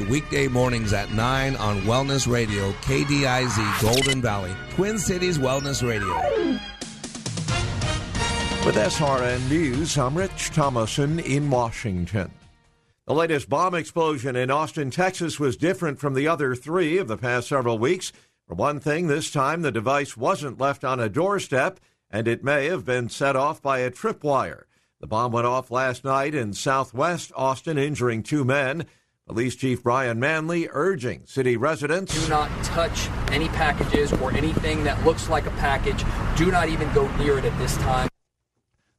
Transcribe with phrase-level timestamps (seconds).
[0.00, 6.08] Weekday mornings at 9 on Wellness Radio, KDIZ Golden Valley, Twin Cities Wellness Radio.
[8.64, 12.32] With SRN News, I'm Rich Thomason in Washington.
[13.06, 17.18] The latest bomb explosion in Austin, Texas was different from the other three of the
[17.18, 18.14] past several weeks.
[18.48, 21.78] For one thing, this time the device wasn't left on a doorstep,
[22.10, 24.62] and it may have been set off by a tripwire.
[25.00, 28.86] The bomb went off last night in southwest Austin, injuring two men.
[29.26, 35.02] Police Chief Brian Manley urging city residents do not touch any packages or anything that
[35.04, 36.04] looks like a package.
[36.36, 38.08] Do not even go near it at this time.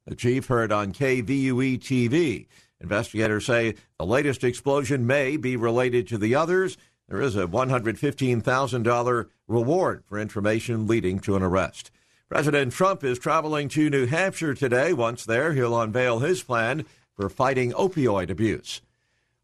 [0.06, 2.46] The chief heard on KVUE TV.
[2.80, 6.78] Investigators say the latest explosion may be related to the others.
[7.08, 11.90] There is a $115,000 reward for information leading to an arrest.
[12.28, 14.94] President Trump is traveling to New Hampshire today.
[14.94, 18.80] Once there, he'll unveil his plan for fighting opioid abuse.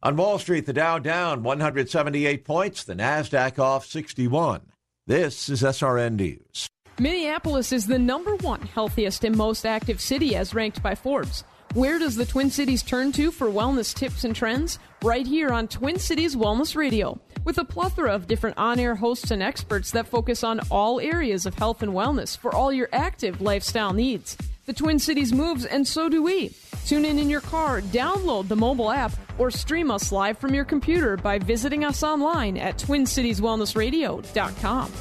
[0.02, 4.62] On Wall Street, the Dow down 178 points, the Nasdaq off 61.
[5.06, 6.68] This is SRN News.
[6.98, 11.44] Minneapolis is the number one healthiest and most active city as ranked by Forbes.
[11.74, 14.78] Where does the Twin Cities turn to for wellness tips and trends?
[15.02, 17.20] Right here on Twin Cities Wellness Radio.
[17.44, 21.44] With a plethora of different on air hosts and experts that focus on all areas
[21.44, 24.38] of health and wellness for all your active lifestyle needs.
[24.64, 26.54] The Twin Cities moves, and so do we.
[26.86, 30.64] Tune in in your car, download the mobile app, or stream us live from your
[30.64, 34.92] computer by visiting us online at TwinCitiesWellnessRadio.com.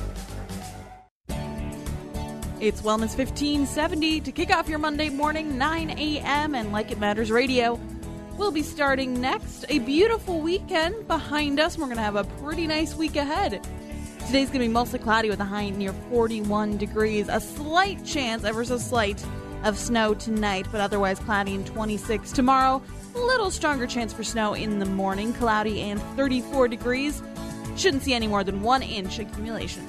[2.62, 6.56] It's Wellness 1570 to kick off your Monday morning, 9 a.m.
[6.56, 7.80] and Like It Matters Radio.
[8.38, 9.66] We'll be starting next.
[9.70, 11.78] A beautiful weekend behind us.
[11.78, 13.66] We're going to have a pretty nice week ahead.
[14.28, 17.30] Today's going to be mostly cloudy with a high near 41 degrees.
[17.30, 19.26] A slight chance, ever so slight,
[19.64, 22.82] of snow tonight, but otherwise cloudy and 26 tomorrow.
[23.16, 27.22] A little stronger chance for snow in the morning, cloudy and 34 degrees.
[27.76, 29.86] Shouldn't see any more than one inch accumulation.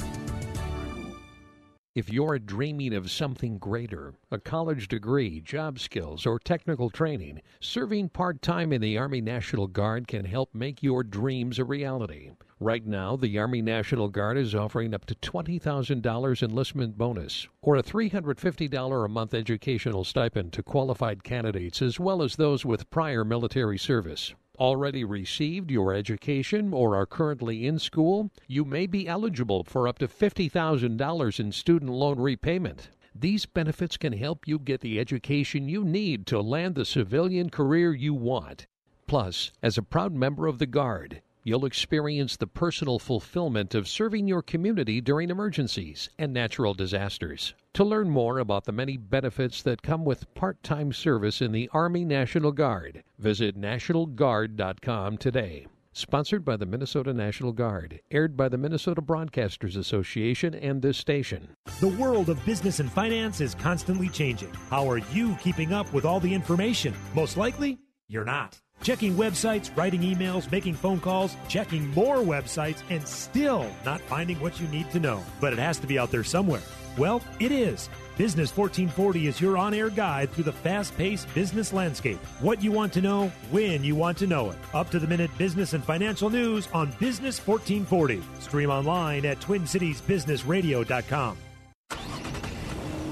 [1.96, 8.10] If you're dreaming of something greater, a college degree, job skills, or technical training, serving
[8.10, 12.30] part time in the Army National Guard can help make your dreams a reality.
[12.62, 17.82] Right now, the Army National Guard is offering up to $20,000 enlistment bonus or a
[17.82, 23.78] $350 a month educational stipend to qualified candidates as well as those with prior military
[23.78, 24.34] service.
[24.58, 28.30] Already received your education or are currently in school?
[28.46, 32.90] You may be eligible for up to $50,000 in student loan repayment.
[33.14, 37.94] These benefits can help you get the education you need to land the civilian career
[37.94, 38.66] you want.
[39.06, 44.28] Plus, as a proud member of the Guard, You'll experience the personal fulfillment of serving
[44.28, 47.54] your community during emergencies and natural disasters.
[47.74, 51.70] To learn more about the many benefits that come with part time service in the
[51.72, 55.66] Army National Guard, visit NationalGuard.com today.
[55.92, 61.48] Sponsored by the Minnesota National Guard, aired by the Minnesota Broadcasters Association and this station.
[61.80, 64.52] The world of business and finance is constantly changing.
[64.68, 66.94] How are you keeping up with all the information?
[67.14, 67.78] Most likely,
[68.08, 68.60] you're not.
[68.82, 74.58] Checking websites, writing emails, making phone calls, checking more websites, and still not finding what
[74.60, 75.22] you need to know.
[75.40, 76.62] But it has to be out there somewhere.
[76.96, 77.88] Well, it is.
[78.16, 82.18] Business 1440 is your on air guide through the fast paced business landscape.
[82.40, 84.58] What you want to know, when you want to know it.
[84.74, 88.22] Up to the minute business and financial news on Business 1440.
[88.40, 91.36] Stream online at TwinCitiesBusinessRadio.com.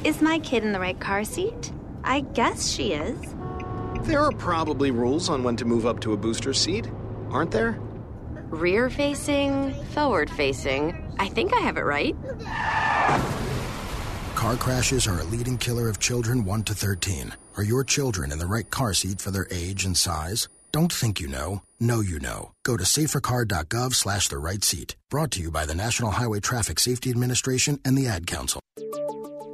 [0.04, 1.72] Is my kid in the right car seat?
[2.04, 3.38] I guess she is.
[4.08, 6.91] There are probably rules on when to move up to a booster seat,
[7.28, 7.78] aren't there?
[8.48, 11.14] Rear facing, forward facing.
[11.19, 12.16] I think I have it right.
[14.34, 17.34] Car crashes are a leading killer of children 1 to 13.
[17.58, 20.49] Are your children in the right car seat for their age and size?
[20.72, 21.60] Don't think you know.
[21.78, 22.52] Know you know.
[22.64, 24.96] Go to safercar.gov slash the right seat.
[25.10, 28.62] Brought to you by the National Highway Traffic Safety Administration and the Ad Council.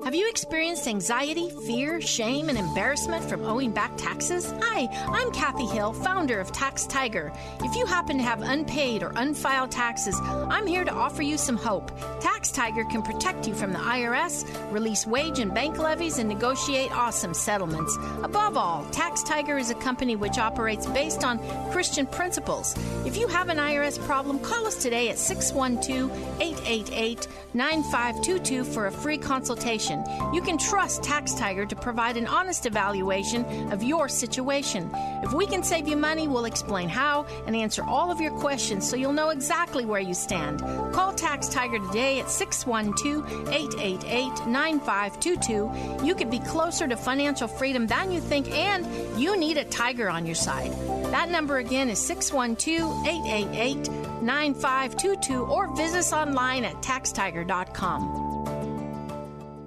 [0.02, 4.52] Have you experienced anxiety, fear, shame, and embarrassment from owing back taxes?
[4.60, 7.32] Hi, I'm Kathy Hill, founder of Tax Tiger.
[7.60, 11.56] If you happen to have unpaid or unfiled taxes, I'm here to offer you some
[11.56, 11.90] hope.
[12.20, 16.92] Tax Tiger can protect you from the IRS, release wage and bank levies, and negotiate
[16.92, 17.96] awesome settlements.
[18.22, 21.38] Above all, Tax Tiger is a company which operates based on
[21.70, 22.74] Christian principles.
[23.06, 26.10] If you have an IRS problem, call us today at 612
[26.40, 29.83] 888 9522 for a free consultation.
[29.90, 34.90] You can trust Tax Tiger to provide an honest evaluation of your situation.
[35.22, 38.88] If we can save you money, we'll explain how and answer all of your questions
[38.88, 40.60] so you'll know exactly where you stand.
[40.92, 46.06] Call Tax Tiger today at 612 888 9522.
[46.06, 50.08] You could be closer to financial freedom than you think, and you need a tiger
[50.08, 50.72] on your side.
[51.10, 58.23] That number again is 612 888 9522 or visit us online at taxtiger.com.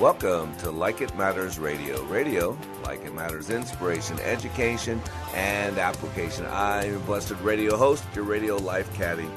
[0.00, 2.02] Welcome to Like It Matters Radio.
[2.06, 5.00] Radio, like it matters, inspiration, education,
[5.34, 6.44] and application.
[6.50, 9.28] I'm your blessed radio host, your radio life caddy,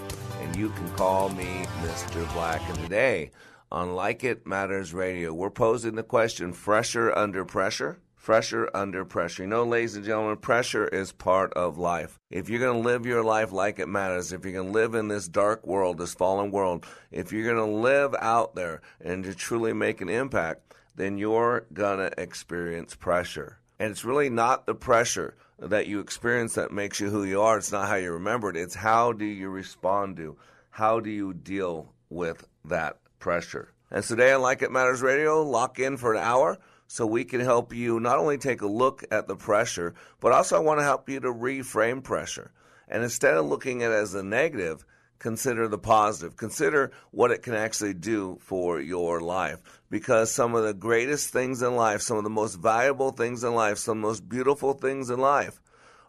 [0.42, 1.46] and you can call me
[1.84, 2.34] Mr.
[2.34, 2.68] Black.
[2.70, 3.30] And today
[3.72, 8.00] on Like It Matters Radio, we're posing the question fresher under pressure?
[8.28, 9.44] Fresher under pressure.
[9.44, 12.20] You know, ladies and gentlemen, pressure is part of life.
[12.30, 14.96] If you're going to live your life like it matters, if you're going to live
[14.96, 19.24] in this dark world, this fallen world, if you're going to live out there and
[19.24, 23.60] to truly make an impact, then you're going to experience pressure.
[23.80, 27.58] And it's really not the pressure that you experience that makes you who you are.
[27.58, 28.58] It's not how you remember it.
[28.58, 30.36] It's how do you respond to,
[30.70, 33.72] how do you deal with that pressure.
[33.90, 37.42] And today on Like It Matters Radio, lock in for an hour so we can
[37.42, 40.86] help you not only take a look at the pressure, but also I want to
[40.86, 42.52] help you to reframe pressure.
[42.88, 44.86] And instead of looking at it as a negative,
[45.20, 46.38] consider the positive.
[46.38, 49.62] Consider what it can actually do for your life.
[49.90, 53.54] Because some of the greatest things in life, some of the most valuable things in
[53.54, 55.62] life, some of the most beautiful things in life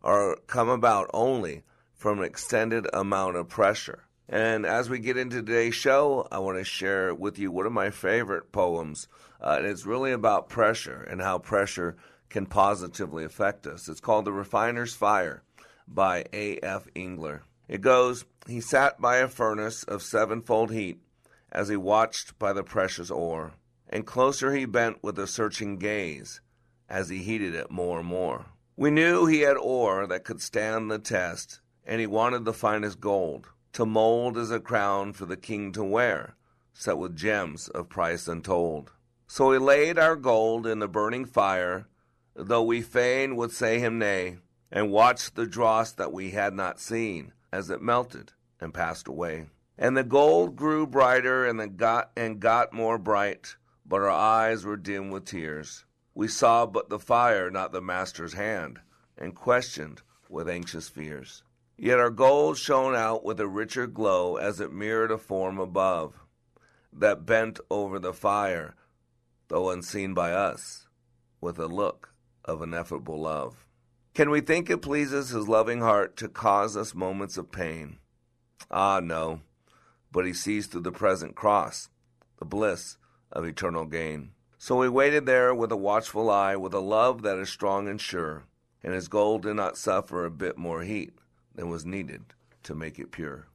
[0.03, 1.65] are come about only
[1.95, 4.05] from an extended amount of pressure.
[4.29, 7.73] And as we get into today's show, I want to share with you one of
[7.73, 9.09] my favorite poems.
[9.41, 11.97] Uh, and it's really about pressure and how pressure
[12.29, 13.89] can positively affect us.
[13.89, 15.43] It's called The Refiner's Fire
[15.87, 16.87] by A.F.
[16.95, 17.43] Engler.
[17.69, 21.01] It goes, He sat by a furnace of sevenfold heat
[21.51, 23.53] as he watched by the precious ore,
[23.89, 26.41] and closer he bent with a searching gaze
[26.89, 28.47] as he heated it more and more.
[28.77, 33.01] We knew he had ore that could stand the test, and he wanted the finest
[33.01, 36.37] gold to mold as a crown for the king to wear,
[36.73, 38.93] set with gems of price untold.
[39.31, 41.87] So we laid our gold in the burning fire,
[42.35, 44.39] though we fain would say him nay,
[44.73, 49.49] and watched the dross that we had not seen as it melted and passed away.
[49.77, 54.65] And the gold grew brighter and the got and got more bright, but our eyes
[54.65, 55.85] were dim with tears.
[56.15, 58.81] We saw but the fire, not the master's hand,
[59.19, 60.01] and questioned
[60.31, 61.43] with anxious fears.
[61.77, 66.15] Yet our gold shone out with a richer glow as it mirrored a form above
[66.95, 68.75] that bent over the fire,
[69.49, 70.87] though unseen by us,
[71.41, 72.15] with a look
[72.45, 73.67] of ineffable love.
[74.15, 77.99] Can we think it pleases his loving heart to cause us moments of pain?
[78.71, 79.41] Ah, no,
[80.11, 81.89] but he sees through the present cross
[82.39, 82.97] the bliss
[83.33, 84.31] of eternal gain.
[84.59, 88.01] So we waited there with a watchful eye, with a love that is strong and
[88.01, 88.45] sure,
[88.83, 91.13] and his gold did not suffer a bit more heat
[91.55, 93.47] than was needed to make it pure.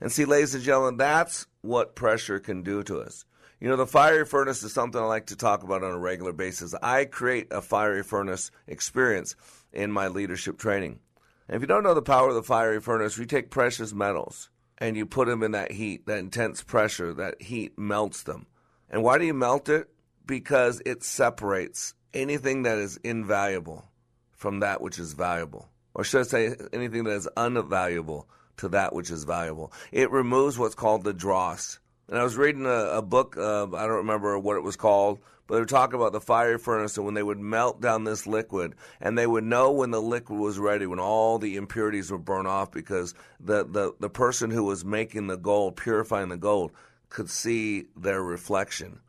[0.00, 3.24] And see, ladies and gentlemen, that's what pressure can do to us.
[3.62, 6.32] You know, the fiery furnace is something I like to talk about on a regular
[6.32, 6.74] basis.
[6.82, 9.36] I create a fiery furnace experience
[9.72, 10.98] in my leadership training.
[11.46, 14.50] And if you don't know the power of the fiery furnace, we take precious metals
[14.78, 18.48] and you put them in that heat, that intense pressure, that heat melts them.
[18.90, 19.88] And why do you melt it?
[20.26, 23.84] Because it separates anything that is invaluable
[24.32, 28.24] from that which is valuable or should I say anything that is unvaluable
[28.58, 29.72] to that which is valuable.
[29.90, 31.78] It removes what's called the dross.
[32.12, 35.20] And I was reading a, a book, uh, I don't remember what it was called,
[35.46, 38.26] but they were talking about the fire furnace and when they would melt down this
[38.26, 42.18] liquid, and they would know when the liquid was ready, when all the impurities were
[42.18, 46.72] burned off, because the, the, the person who was making the gold, purifying the gold,
[47.08, 49.00] could see their reflection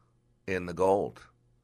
[0.47, 1.19] in the gold.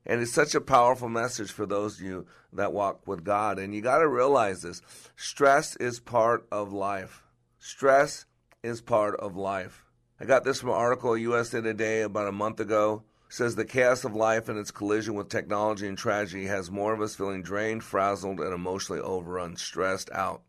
[0.06, 3.60] And it's such a powerful message for those of you that walk with God.
[3.60, 4.82] And you got to realize this
[5.16, 7.24] stress is part of life.
[7.60, 8.26] Stress
[8.62, 9.86] is part of life.
[10.22, 13.04] I got this from an article USA Today about a month ago.
[13.30, 16.94] It says the chaos of life and its collision with technology and tragedy has more
[16.94, 20.42] of us feeling drained, frazzled, and emotionally overrun, stressed out.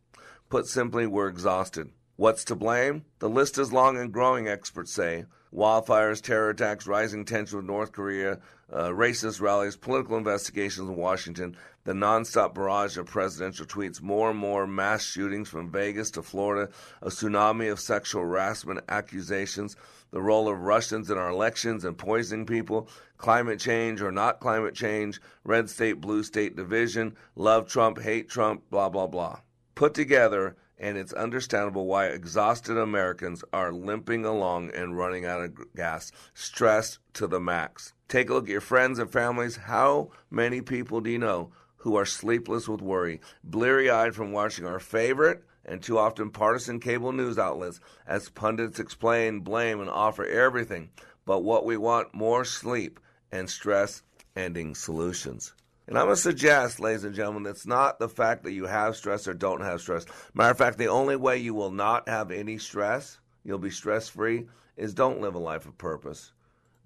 [0.49, 1.93] Put simply, we're exhausted.
[2.17, 3.05] What's to blame?
[3.21, 5.27] The list is long and growing, experts say.
[5.55, 8.39] Wildfires, terror attacks, rising tension with North Korea,
[8.73, 14.39] uh, racist rallies, political investigations in Washington, the nonstop barrage of presidential tweets, more and
[14.39, 16.71] more mass shootings from Vegas to Florida,
[17.03, 19.75] a tsunami of sexual harassment accusations,
[20.13, 24.75] the role of Russians in our elections and poisoning people, climate change or not climate
[24.75, 29.41] change, red state, blue state division, love Trump, hate Trump, blah, blah, blah.
[29.75, 35.75] Put together, and it's understandable why exhausted Americans are limping along and running out of
[35.77, 37.93] gas, stressed to the max.
[38.09, 39.57] Take a look at your friends and families.
[39.57, 44.67] How many people do you know who are sleepless with worry, bleary eyed from watching
[44.67, 50.25] our favorite and too often partisan cable news outlets as pundits explain, blame, and offer
[50.25, 50.91] everything
[51.31, 52.99] but what we want more sleep
[53.31, 54.03] and stress
[54.35, 55.53] ending solutions?
[55.91, 58.95] And I'm going to suggest, ladies and gentlemen, it's not the fact that you have
[58.95, 60.07] stress or don't have stress.
[60.35, 64.09] Matter of fact, the only way you will not have any stress, you'll be stress
[64.09, 66.31] free, is don't live a life of purpose.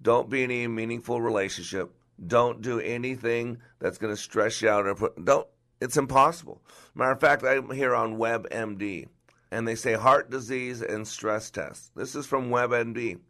[0.01, 1.93] Don't be in any meaningful relationship.
[2.25, 5.47] Don't do anything that's going to stress you out or put, don't.
[5.79, 6.59] It's impossible.
[6.95, 9.07] Matter of fact, I'm here on WebMD,
[9.51, 11.91] and they say heart disease and stress test.
[11.95, 13.11] This is from WebMD.
[13.11, 13.21] It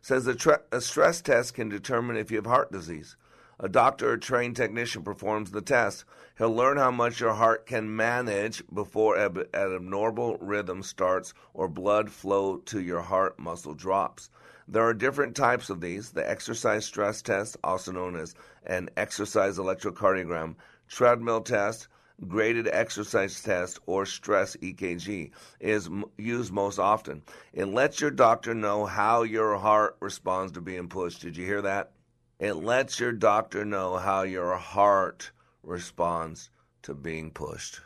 [0.00, 3.16] says a, tre- a stress test can determine if you have heart disease.
[3.60, 6.04] A doctor or trained technician performs the test.
[6.36, 12.10] He'll learn how much your heart can manage before an abnormal rhythm starts or blood
[12.10, 14.28] flow to your heart muscle drops.
[14.66, 18.34] There are different types of these the exercise stress test, also known as
[18.66, 20.56] an exercise electrocardiogram,
[20.88, 21.86] treadmill test,
[22.26, 25.30] graded exercise test, or stress EKG
[25.60, 27.22] is m- used most often.
[27.52, 31.20] It lets your doctor know how your heart responds to being pushed.
[31.20, 31.92] Did you hear that?
[32.38, 35.30] It lets your doctor know how your heart
[35.62, 36.50] responds
[36.82, 37.80] to being pushed.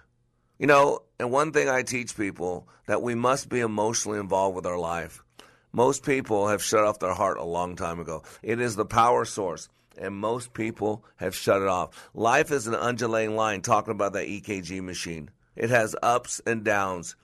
[0.59, 4.67] You know, and one thing I teach people that we must be emotionally involved with
[4.67, 5.23] our life.
[5.73, 8.23] Most people have shut off their heart a long time ago.
[8.43, 12.11] It is the power source, and most people have shut it off.
[12.14, 15.31] Life is an undulating line, talking about that EKG machine.
[15.55, 17.17] It has ups and downs.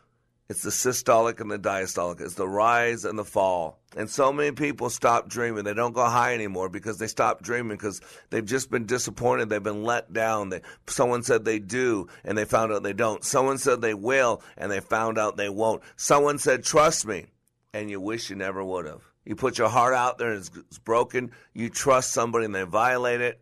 [0.51, 2.21] It's the systolic and the diastolic.
[2.21, 3.81] It's the rise and the fall.
[3.97, 5.65] And so many people stop dreaming.
[5.65, 9.49] They don't go high anymore because they stop dreaming because they've just been disappointed.
[9.49, 10.51] They've been let down.
[10.51, 13.25] They, someone said they do and they found out they don't.
[13.25, 15.83] Someone said they will and they found out they won't.
[15.97, 17.27] Someone said, trust me,
[17.73, 19.01] and you wish you never would have.
[19.25, 21.31] You put your heart out there and it's, it's broken.
[21.55, 23.41] You trust somebody and they violate it.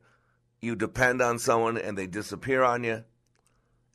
[0.60, 3.02] You depend on someone and they disappear on you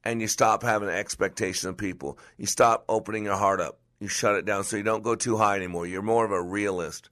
[0.08, 2.18] and you stop having expectation of people.
[2.38, 3.78] You stop opening your heart up.
[4.00, 5.86] You shut it down so you don't go too high anymore.
[5.86, 7.10] You're more of a realist.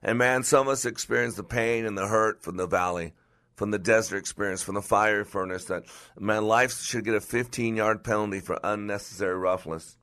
[0.00, 3.14] And man, some of us experience the pain and the hurt from the valley,
[3.56, 7.74] from the desert experience, from the fiery furnace that, man, life should get a 15
[7.74, 9.96] yard penalty for unnecessary roughness.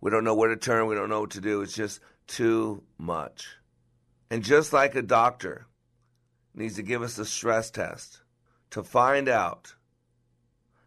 [0.00, 0.86] We don't know where to turn.
[0.86, 1.60] We don't know what to do.
[1.60, 3.46] It's just too much.
[4.30, 5.66] And just like a doctor
[6.54, 8.22] needs to give us a stress test
[8.70, 9.74] to find out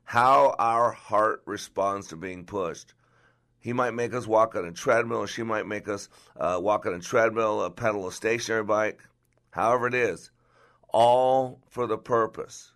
[0.09, 2.95] how our heart responds to being pushed.
[3.59, 6.95] He might make us walk on a treadmill, she might make us uh, walk on
[6.95, 9.03] a treadmill, a pedal a stationary bike,
[9.51, 10.31] however it is,
[10.87, 12.71] all for the purpose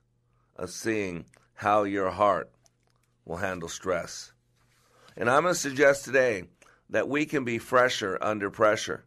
[0.57, 1.25] of seeing
[1.55, 2.51] how your heart
[3.25, 4.31] will handle stress.
[5.17, 6.43] And I'm going to suggest today
[6.91, 9.05] that we can be fresher under pressure.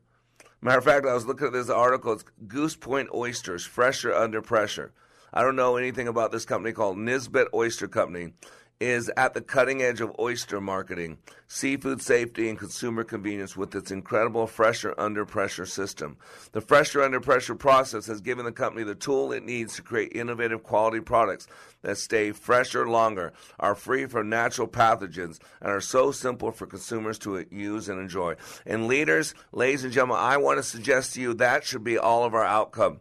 [0.61, 2.15] Matter of fact, I was looking at this article.
[2.15, 4.93] It's Goose Point Oysters, fresher under pressure.
[5.33, 8.33] I don't know anything about this company called Nisbet Oyster Company.
[8.79, 11.17] Is at the cutting edge of oyster marketing,
[11.49, 16.19] seafood safety, and consumer convenience with its incredible Fresher Under Pressure system.
[16.53, 20.13] The Fresher Under Pressure process has given the company the tool it needs to create
[20.15, 21.47] innovative quality products
[21.81, 27.19] that stay fresher longer, are free from natural pathogens, and are so simple for consumers
[27.21, 28.35] to use and enjoy.
[28.67, 32.25] And leaders, ladies and gentlemen, I want to suggest to you that should be all
[32.25, 33.01] of our outcome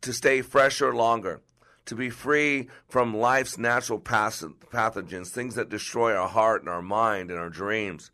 [0.00, 1.40] to stay fresher longer,
[1.86, 7.30] to be free from life's natural pathogens, things that destroy our heart and our mind
[7.30, 8.10] and our dreams,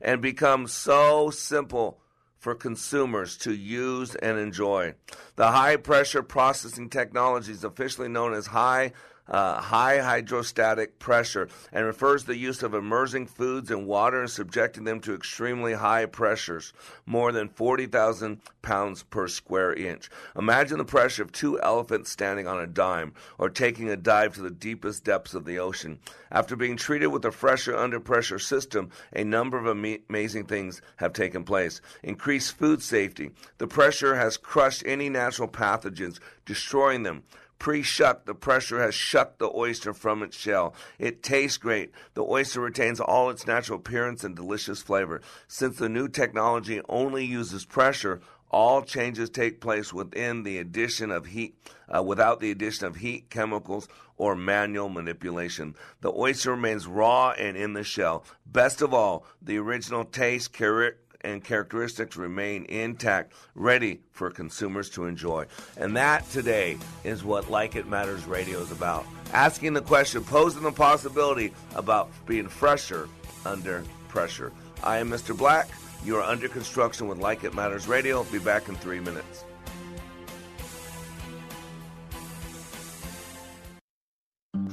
[0.00, 1.98] and become so simple
[2.38, 4.94] for consumers to use and enjoy.
[5.36, 8.92] The high pressure processing technology is officially known as high
[9.28, 14.30] uh, high hydrostatic pressure and refers to the use of immersing foods in water and
[14.30, 16.72] subjecting them to extremely high pressures,
[17.04, 20.10] more than 40,000 pounds per square inch.
[20.36, 24.42] Imagine the pressure of two elephants standing on a dime or taking a dive to
[24.42, 25.98] the deepest depths of the ocean.
[26.30, 30.82] After being treated with a fresher under pressure system, a number of ama- amazing things
[30.96, 31.80] have taken place.
[32.02, 33.30] Increased food safety.
[33.58, 37.22] The pressure has crushed any natural pathogens, destroying them.
[37.58, 40.74] Pre shuck, the pressure has shucked the oyster from its shell.
[40.98, 41.90] It tastes great.
[42.14, 45.20] The oyster retains all its natural appearance and delicious flavor.
[45.48, 48.20] Since the new technology only uses pressure,
[48.50, 51.56] all changes take place within the addition of heat,
[51.94, 55.74] uh, without the addition of heat, chemicals, or manual manipulation.
[56.00, 58.24] The oyster remains raw and in the shell.
[58.46, 65.06] Best of all, the original taste, character, and characteristics remain intact, ready for consumers to
[65.06, 65.44] enjoy.
[65.76, 69.04] And that today is what Like It Matters Radio is about.
[69.32, 73.08] Asking the question, posing the possibility about being fresher
[73.44, 74.52] under pressure.
[74.84, 75.36] I am Mr.
[75.36, 75.68] Black.
[76.04, 78.22] You are under construction with Like It Matters Radio.
[78.24, 79.44] Be back in three minutes.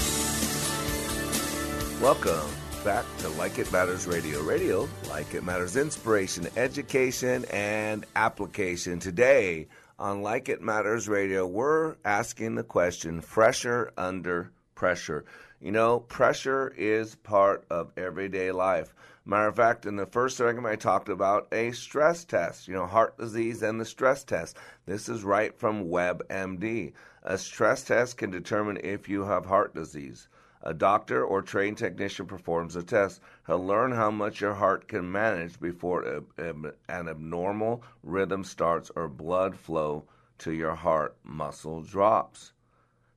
[2.01, 2.49] Welcome
[2.83, 4.41] back to Like It Matters Radio.
[4.41, 8.97] Radio, like it matters, inspiration, education, and application.
[8.97, 9.67] Today
[9.99, 15.25] on Like It Matters Radio, we're asking the question fresher under pressure.
[15.59, 18.95] You know, pressure is part of everyday life.
[19.23, 22.87] Matter of fact, in the first segment, I talked about a stress test, you know,
[22.87, 24.57] heart disease and the stress test.
[24.87, 26.93] This is right from WebMD.
[27.21, 30.27] A stress test can determine if you have heart disease.
[30.63, 33.19] A doctor or trained technician performs a test.
[33.47, 39.55] He'll learn how much your heart can manage before an abnormal rhythm starts or blood
[39.55, 40.05] flow
[40.39, 42.53] to your heart muscle drops.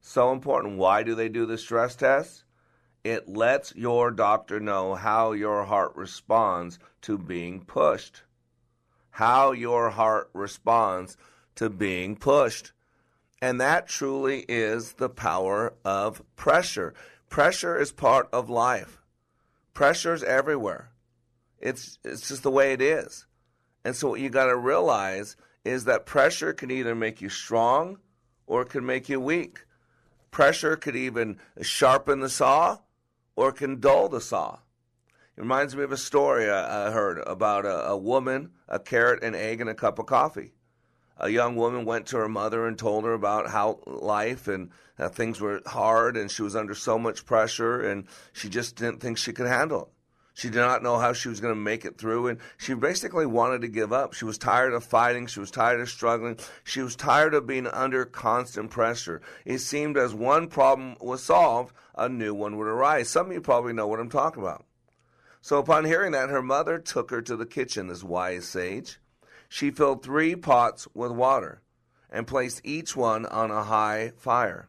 [0.01, 0.79] So important.
[0.79, 2.45] Why do they do the stress test?
[3.03, 8.23] It lets your doctor know how your heart responds to being pushed.
[9.11, 11.19] How your heart responds
[11.57, 12.73] to being pushed.
[13.43, 16.95] And that truly is the power of pressure.
[17.35, 19.03] Pressure is part of life.
[19.73, 20.93] Pressure is everywhere.
[21.59, 23.27] It's it's just the way it is.
[23.85, 27.99] And so what you got to realize is that pressure can either make you strong
[28.47, 29.65] or it can make you weak.
[30.31, 32.79] Pressure could even sharpen the saw
[33.35, 34.61] or it can dull the saw.
[35.37, 39.35] It reminds me of a story I heard about a, a woman, a carrot, an
[39.35, 40.53] egg, and a cup of coffee
[41.17, 44.71] a young woman went to her mother and told her about how life and
[45.13, 49.19] things were hard and she was under so much pressure and she just didn't think
[49.19, 49.89] she could handle it.
[50.37, 53.27] She did not know how she was going to make it through and she basically
[53.27, 54.15] wanted to give up.
[54.15, 55.29] She was tired of fighting.
[55.29, 56.39] She was tired of struggling.
[56.65, 59.23] She was tired of being under constant pressure.
[59.45, 63.09] It seemed as one problem was solved, a new one would arise.
[63.09, 64.65] Some of you probably know what I'm talking about.
[65.41, 68.99] So upon hearing that, her mother took her to the kitchen, this wise sage
[69.49, 71.63] she filled three pots with water
[72.11, 74.69] and placed each one on a high fire.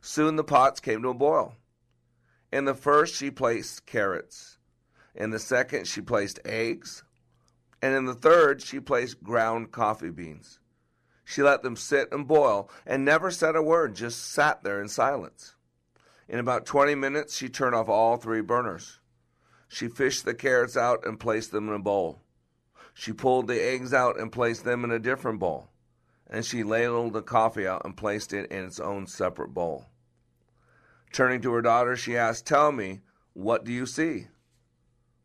[0.00, 1.56] Soon the pots came to a boil.
[2.52, 4.58] In the first, she placed carrots.
[5.14, 7.04] In the second, she placed eggs.
[7.82, 10.58] And in the third, she placed ground coffee beans.
[11.24, 14.88] She let them sit and boil and never said a word, just sat there in
[14.88, 15.56] silence.
[16.28, 19.00] In about 20 minutes, she turned off all three burners.
[19.68, 22.23] She fished the carrots out and placed them in a bowl.
[22.94, 25.68] She pulled the eggs out and placed them in a different bowl.
[26.28, 29.86] And she ladled the coffee out and placed it in its own separate bowl.
[31.12, 33.00] Turning to her daughter, she asked, Tell me,
[33.34, 34.28] what do you see?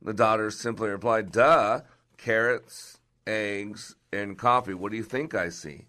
[0.02, 1.82] The daughter simply replied, Duh,
[2.18, 4.74] carrots, eggs, and coffee.
[4.74, 5.86] What do you think I see?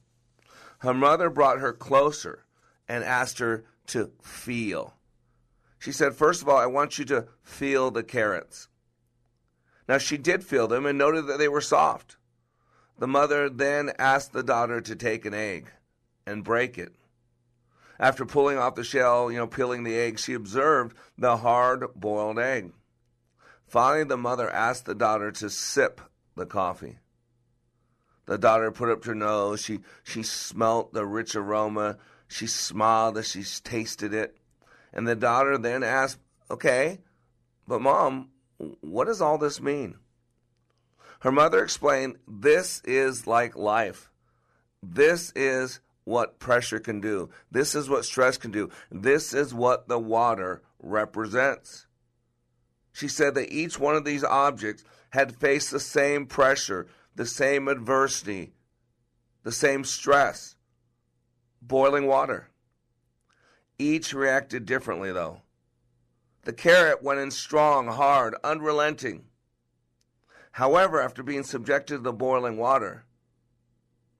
[0.78, 2.44] Her mother brought her closer
[2.88, 4.94] and asked her to feel.
[5.78, 8.68] She said, First of all, I want you to feel the carrots.
[9.90, 12.16] Now she did feel them and noted that they were soft.
[13.00, 15.68] The mother then asked the daughter to take an egg
[16.24, 16.94] and break it.
[17.98, 22.38] After pulling off the shell, you know, peeling the egg, she observed the hard boiled
[22.38, 22.70] egg.
[23.66, 26.00] Finally, the mother asked the daughter to sip
[26.36, 26.98] the coffee.
[28.26, 29.60] The daughter put up her nose.
[29.60, 31.98] She, she smelt the rich aroma.
[32.28, 34.36] She smiled as she tasted it.
[34.92, 37.00] And the daughter then asked, Okay,
[37.66, 38.29] but mom,
[38.80, 39.96] what does all this mean?
[41.20, 44.10] Her mother explained, This is like life.
[44.82, 47.30] This is what pressure can do.
[47.50, 48.70] This is what stress can do.
[48.90, 51.86] This is what the water represents.
[52.92, 57.68] She said that each one of these objects had faced the same pressure, the same
[57.68, 58.52] adversity,
[59.42, 60.56] the same stress.
[61.62, 62.48] Boiling water.
[63.78, 65.42] Each reacted differently, though.
[66.50, 69.26] The carrot went in strong, hard, unrelenting.
[70.50, 73.04] However, after being subjected to the boiling water,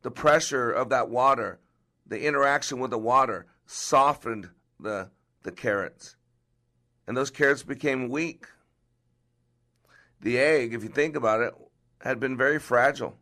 [0.03, 1.59] the pressure of that water,
[2.07, 5.11] the interaction with the water, softened the,
[5.43, 6.14] the carrots.
[7.05, 8.47] And those carrots became weak.
[10.21, 11.53] The egg, if you think about it,
[12.03, 13.19] had been very fragile.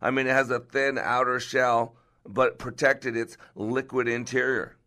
[0.00, 4.78] I mean, it has a thin outer shell, but protected its liquid interior.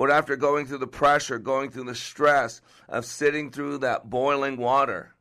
[0.00, 4.56] But after going through the pressure, going through the stress of sitting through that boiling
[4.56, 5.14] water,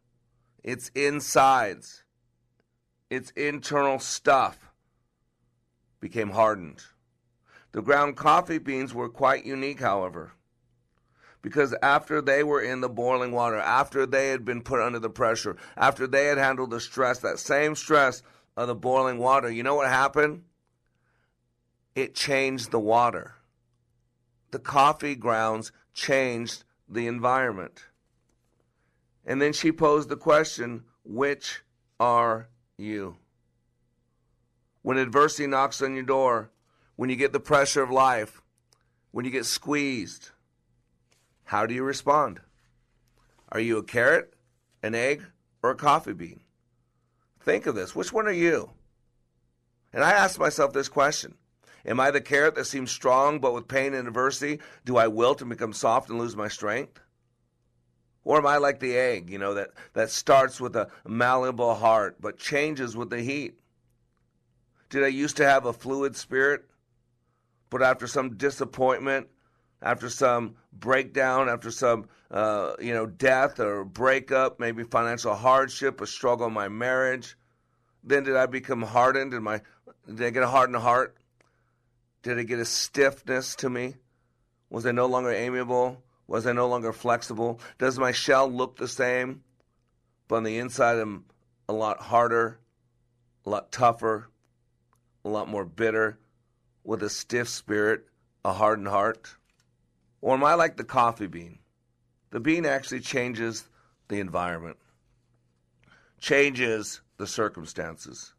[0.63, 2.05] its insides,
[3.09, 4.71] its internal stuff
[5.99, 6.81] became hardened.
[7.73, 10.31] The ground coffee beans were quite unique, however,
[11.41, 15.09] because after they were in the boiling water, after they had been put under the
[15.09, 18.23] pressure, after they had handled the stress, that same stress
[18.55, 20.43] of the boiling water, you know what happened?
[21.95, 23.35] It changed the water
[24.51, 27.85] the coffee grounds changed the environment.
[29.25, 31.61] And then she posed the question which
[31.99, 33.17] are you?
[34.81, 36.51] When adversity knocks on your door,
[36.95, 38.41] when you get the pressure of life,
[39.11, 40.29] when you get squeezed,
[41.45, 42.39] how do you respond?
[43.51, 44.33] Are you a carrot,
[44.83, 45.23] an egg,
[45.63, 46.41] or a coffee bean?
[47.41, 47.95] Think of this.
[47.95, 48.71] Which one are you?
[49.91, 51.35] And I asked myself this question
[51.85, 55.41] Am I the carrot that seems strong, but with pain and adversity, do I wilt
[55.41, 56.99] and become soft and lose my strength?
[58.23, 62.17] Or am I like the egg, you know, that, that starts with a malleable heart,
[62.19, 63.59] but changes with the heat?
[64.89, 66.65] Did I used to have a fluid spirit,
[67.69, 69.27] but after some disappointment,
[69.81, 76.07] after some breakdown, after some, uh, you know, death or breakup, maybe financial hardship, a
[76.07, 77.37] struggle in my marriage,
[78.03, 79.31] then did I become hardened?
[79.31, 79.61] Did my
[80.07, 81.15] did I get a hardened heart?
[82.21, 83.95] Did I get a stiffness to me?
[84.69, 86.03] Was I no longer amiable?
[86.27, 87.59] Was I no longer flexible?
[87.77, 89.43] Does my shell look the same?
[90.27, 91.25] But on the inside, I'm
[91.67, 92.59] a lot harder,
[93.45, 94.29] a lot tougher,
[95.25, 96.19] a lot more bitter,
[96.83, 98.05] with a stiff spirit,
[98.45, 99.35] a hardened heart?
[100.21, 101.59] Or am I like the coffee bean?
[102.31, 103.67] The bean actually changes
[104.07, 104.77] the environment,
[106.19, 108.33] changes the circumstances.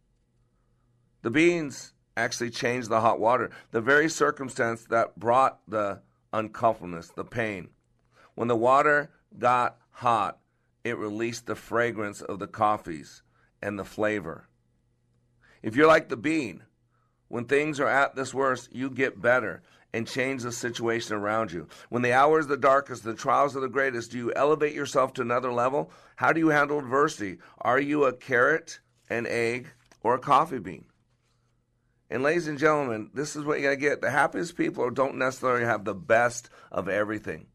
[1.22, 6.00] The beans actually change the hot water, the very circumstance that brought the
[6.32, 7.68] uncomfortableness, the pain.
[8.34, 10.38] When the water got hot,
[10.84, 13.22] it released the fragrance of the coffees
[13.60, 14.48] and the flavor.
[15.62, 16.62] If you're like the bean,
[17.28, 21.68] when things are at this worst, you get better and change the situation around you.
[21.88, 25.12] When the hour is the darkest, the trials are the greatest, do you elevate yourself
[25.14, 25.90] to another level?
[26.16, 27.38] How do you handle adversity?
[27.58, 29.68] Are you a carrot, an egg,
[30.02, 30.84] or a coffee bean?
[32.12, 34.00] And ladies and gentlemen, this is what you got to get.
[34.00, 37.46] The happiest people don't necessarily have the best of everything.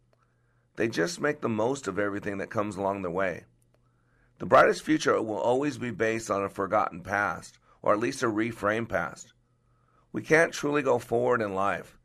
[0.77, 3.43] They just make the most of everything that comes along their way.
[4.39, 8.27] The brightest future will always be based on a forgotten past, or at least a
[8.27, 9.33] reframed past.
[10.13, 11.97] We can't truly go forward in life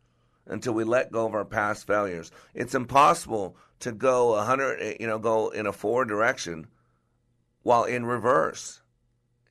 [0.47, 2.33] until we let go of our past failures.
[2.55, 6.67] It's impossible to go a hundred, you know, go in a forward direction
[7.63, 8.80] while in reverse.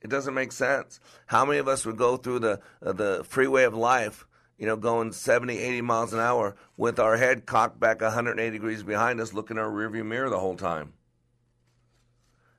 [0.02, 1.00] It doesn't make sense.
[1.26, 4.26] How many of us would go through the uh, the freeway of life
[4.60, 8.82] you know, going 70, 80 miles an hour with our head cocked back 180 degrees
[8.82, 10.92] behind us, looking in our rearview mirror the whole time.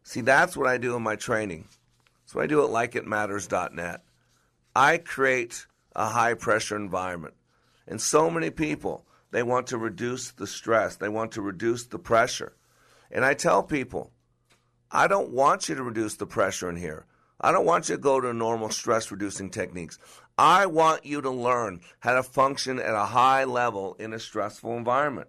[0.02, 1.68] See, that's what I do in my training.
[2.24, 4.04] That's what I do at likeitmatters.net.
[4.76, 7.36] I create a high pressure environment.
[7.88, 12.00] And so many people, they want to reduce the stress, they want to reduce the
[12.00, 12.56] pressure.
[13.12, 14.12] And I tell people,
[14.90, 17.06] I don't want you to reduce the pressure in here.
[17.44, 19.98] I don't want you to go to normal stress reducing techniques.
[20.38, 24.78] I want you to learn how to function at a high level in a stressful
[24.78, 25.28] environment.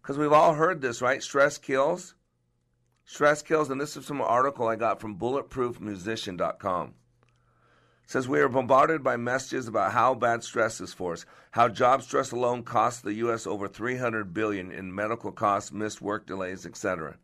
[0.00, 1.20] Because we've all heard this, right?
[1.20, 2.14] Stress kills.
[3.04, 6.94] Stress kills, and this is from an article I got from bulletproofmusician.com.
[8.04, 11.68] It says we are bombarded by messages about how bad stress is for us, how
[11.68, 13.46] job stress alone costs the U.S.
[13.46, 17.16] over 300 billion in medical costs, missed work delays, etc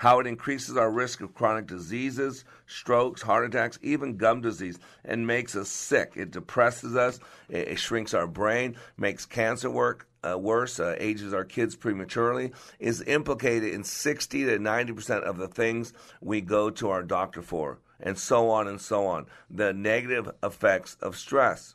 [0.00, 5.26] how it increases our risk of chronic diseases, strokes, heart attacks, even gum disease, and
[5.26, 6.12] makes us sick.
[6.16, 11.34] It depresses us, it, it shrinks our brain, makes cancer work uh, worse, uh, ages
[11.34, 16.88] our kids prematurely, is implicated in 60 to 90% of the things we go to
[16.88, 19.26] our doctor for, and so on and so on.
[19.50, 21.74] The negative effects of stress.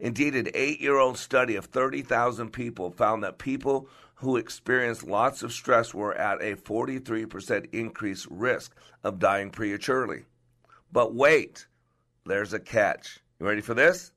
[0.00, 5.42] Indeed, an eight year old study of 30,000 people found that people who experienced lots
[5.42, 8.74] of stress were at a 43% increased risk
[9.04, 10.24] of dying prematurely.
[10.90, 11.66] But wait,
[12.24, 13.20] there's a catch.
[13.38, 14.12] You ready for this?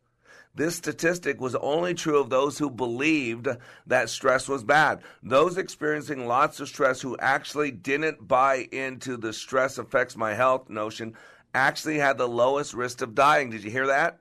[0.56, 3.48] This statistic was only true of those who believed
[3.88, 5.02] that stress was bad.
[5.22, 10.70] Those experiencing lots of stress who actually didn't buy into the stress affects my health
[10.70, 11.16] notion
[11.54, 13.50] actually had the lowest risk of dying.
[13.50, 14.20] Did you hear that?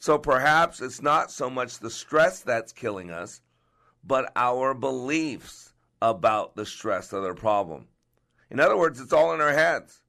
[0.00, 3.40] So perhaps it's not so much the stress that's killing us
[4.04, 7.86] but our beliefs about the stress of their problem.
[8.50, 10.02] In other words, it's all in our heads.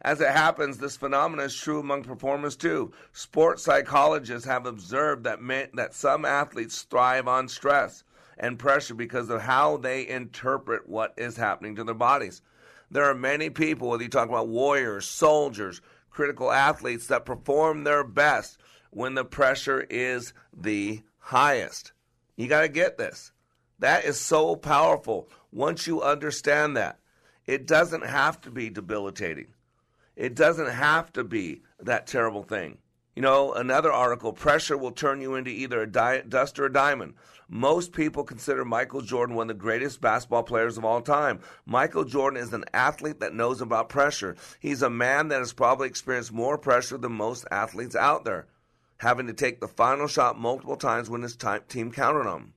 [0.00, 2.92] As it happens, this phenomenon is true among performers too.
[3.12, 5.38] Sports psychologists have observed that,
[5.74, 8.02] that some athletes thrive on stress
[8.36, 12.42] and pressure because of how they interpret what is happening to their bodies.
[12.90, 18.02] There are many people, whether you talk about warriors, soldiers, critical athletes, that perform their
[18.02, 18.58] best
[18.90, 21.91] when the pressure is the highest.
[22.36, 23.32] You got to get this.
[23.78, 26.98] That is so powerful once you understand that.
[27.46, 29.48] It doesn't have to be debilitating.
[30.14, 32.78] It doesn't have to be that terrible thing.
[33.16, 36.72] You know, another article pressure will turn you into either a di- dust or a
[36.72, 37.14] diamond.
[37.48, 41.40] Most people consider Michael Jordan one of the greatest basketball players of all time.
[41.66, 44.36] Michael Jordan is an athlete that knows about pressure.
[44.60, 48.46] He's a man that has probably experienced more pressure than most athletes out there
[49.02, 51.36] having to take the final shot multiple times when his
[51.68, 52.54] team counted on him.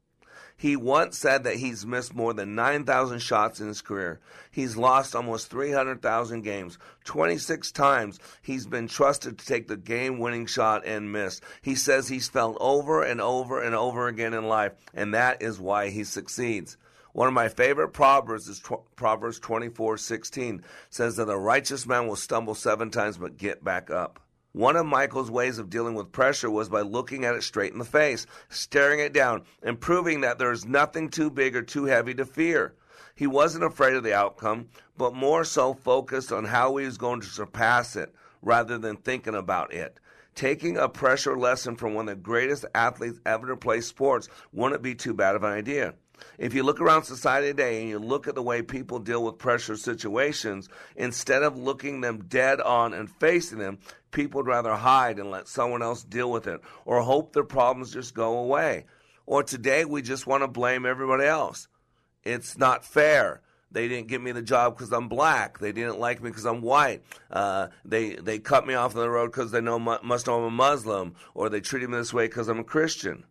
[0.56, 4.20] He once said that he's missed more than 9,000 shots in his career.
[4.52, 6.78] He's lost almost 300,000 games.
[7.04, 11.44] 26 times he's been trusted to take the game winning shot and missed.
[11.64, 15.60] He says he's felt over and over and over again in life, and that is
[15.60, 16.78] why he succeeds.
[17.12, 22.16] One of my favorite proverbs is tw- Proverbs 24:16 says that a righteous man will
[22.16, 24.20] stumble 7 times but get back up.
[24.56, 27.78] One of Michael's ways of dealing with pressure was by looking at it straight in
[27.78, 31.84] the face, staring it down, and proving that there is nothing too big or too
[31.84, 32.74] heavy to fear.
[33.16, 37.20] He wasn't afraid of the outcome, but more so focused on how he was going
[37.20, 40.00] to surpass it rather than thinking about it.
[40.36, 44.82] Taking a pressure lesson from one of the greatest athletes ever to play sports wouldn't
[44.82, 45.96] be too bad of an idea.
[46.38, 49.38] If you look around society today and you look at the way people deal with
[49.38, 53.80] pressure situations, instead of looking them dead on and facing them,
[54.12, 57.94] people would rather hide and let someone else deal with it or hope their problems
[57.94, 58.86] just go away.
[59.26, 61.68] Or today we just want to blame everybody else.
[62.24, 63.42] It's not fair.
[63.72, 65.60] They didn't give me the job because I'm black.
[65.60, 67.04] They didn't like me because I'm white.
[67.30, 70.46] Uh, they they cut me off on the road because they know must know I'm
[70.46, 73.26] a Muslim, or they treated me this way because I'm a Christian.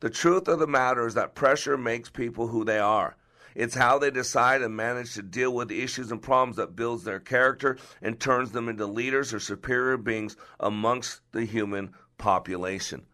[0.00, 3.16] The truth of the matter is that pressure makes people who they are.
[3.54, 7.20] It's how they decide and manage to deal with issues and problems that builds their
[7.20, 13.06] character and turns them into leaders or superior beings amongst the human population.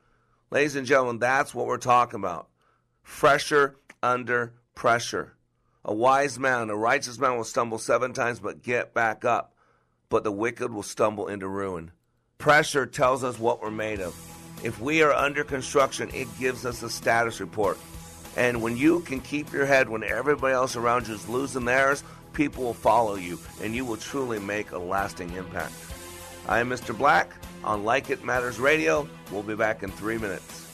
[0.50, 2.48] Ladies and gentlemen, that's what we're talking about.
[3.02, 5.34] Pressure under pressure.
[5.84, 9.54] A wise man, a righteous man will stumble seven times but get back up,
[10.08, 11.90] but the wicked will stumble into ruin.
[12.38, 14.35] Pressure tells us what we're made of.
[14.62, 17.78] If we are under construction, it gives us a status report.
[18.36, 22.04] And when you can keep your head when everybody else around you is losing theirs,
[22.32, 25.72] people will follow you and you will truly make a lasting impact.
[26.48, 26.96] I am Mr.
[26.96, 27.32] Black
[27.64, 29.08] on Like It Matters Radio.
[29.32, 30.64] We'll be back in three minutes.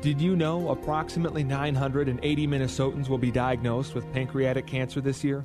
[0.00, 5.44] Did you know approximately 980 Minnesotans will be diagnosed with pancreatic cancer this year?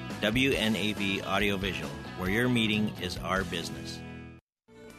[0.21, 3.99] WNAV Audiovisual, where your meeting is our business.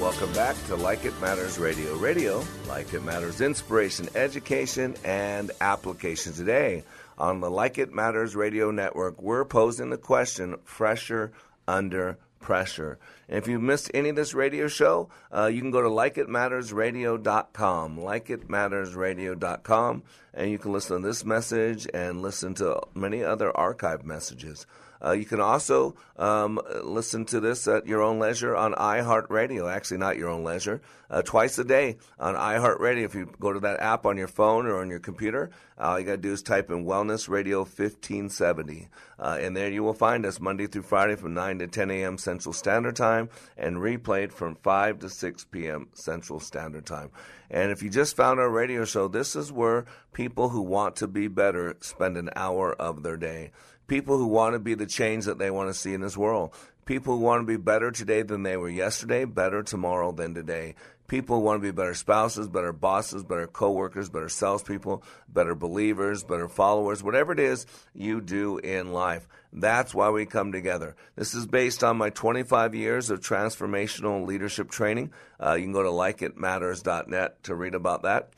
[0.00, 1.94] Welcome back to Like It Matters Radio.
[1.96, 6.32] Radio, like it matters, inspiration, education, and application.
[6.32, 6.84] Today
[7.18, 11.32] on the Like It Matters Radio Network, we're posing the question fresher
[11.68, 12.98] under pressure.
[13.28, 17.98] And if you missed any of this radio show, uh, you can go to likeitmattersradio.com,
[17.98, 24.66] likeitmattersradio.com, and you can listen to this message and listen to many other archive messages.
[25.02, 29.72] Uh, you can also um, listen to this at your own leisure on iHeartRadio.
[29.72, 30.80] Actually, not your own leisure.
[31.10, 33.04] Uh, twice a day on iHeartRadio.
[33.04, 36.06] If you go to that app on your phone or on your computer, all you
[36.06, 38.88] got to do is type in Wellness Radio 1570.
[39.18, 42.16] Uh, and there you will find us Monday through Friday from 9 to 10 a.m.
[42.16, 45.88] Central Standard Time and replayed from 5 to 6 p.m.
[45.94, 47.10] Central Standard Time.
[47.50, 51.08] And if you just found our radio show, this is where people who want to
[51.08, 53.50] be better spend an hour of their day
[53.90, 56.54] people who want to be the change that they want to see in this world.
[56.90, 60.74] People who want to be better today than they were yesterday, better tomorrow than today.
[61.06, 66.24] People who want to be better spouses, better bosses, better coworkers, better salespeople, better believers,
[66.24, 67.64] better followers, whatever it is
[67.94, 69.28] you do in life.
[69.52, 70.96] That's why we come together.
[71.14, 75.12] This is based on my 25 years of transformational leadership training.
[75.40, 78.30] Uh, you can go to likeitmatters.net to read about that.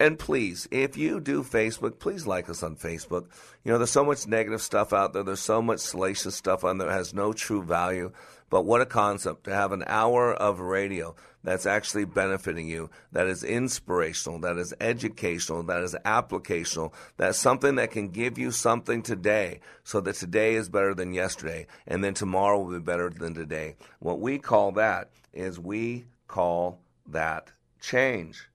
[0.00, 3.26] And please, if you do Facebook, please like us on Facebook.
[3.64, 5.22] You know, there's so much negative stuff out there.
[5.22, 8.10] There's so much salacious stuff on there that has no true value.
[8.48, 13.26] But what a concept to have an hour of radio that's actually benefiting you, that
[13.26, 19.02] is inspirational, that is educational, that is applicational, that's something that can give you something
[19.02, 23.34] today so that today is better than yesterday and then tomorrow will be better than
[23.34, 23.76] today.
[24.00, 28.49] What we call that is we call that change.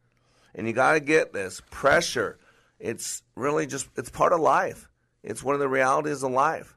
[0.55, 2.39] And you got to get this pressure.
[2.79, 4.89] It's really just, it's part of life.
[5.21, 6.75] It's one of the realities of life.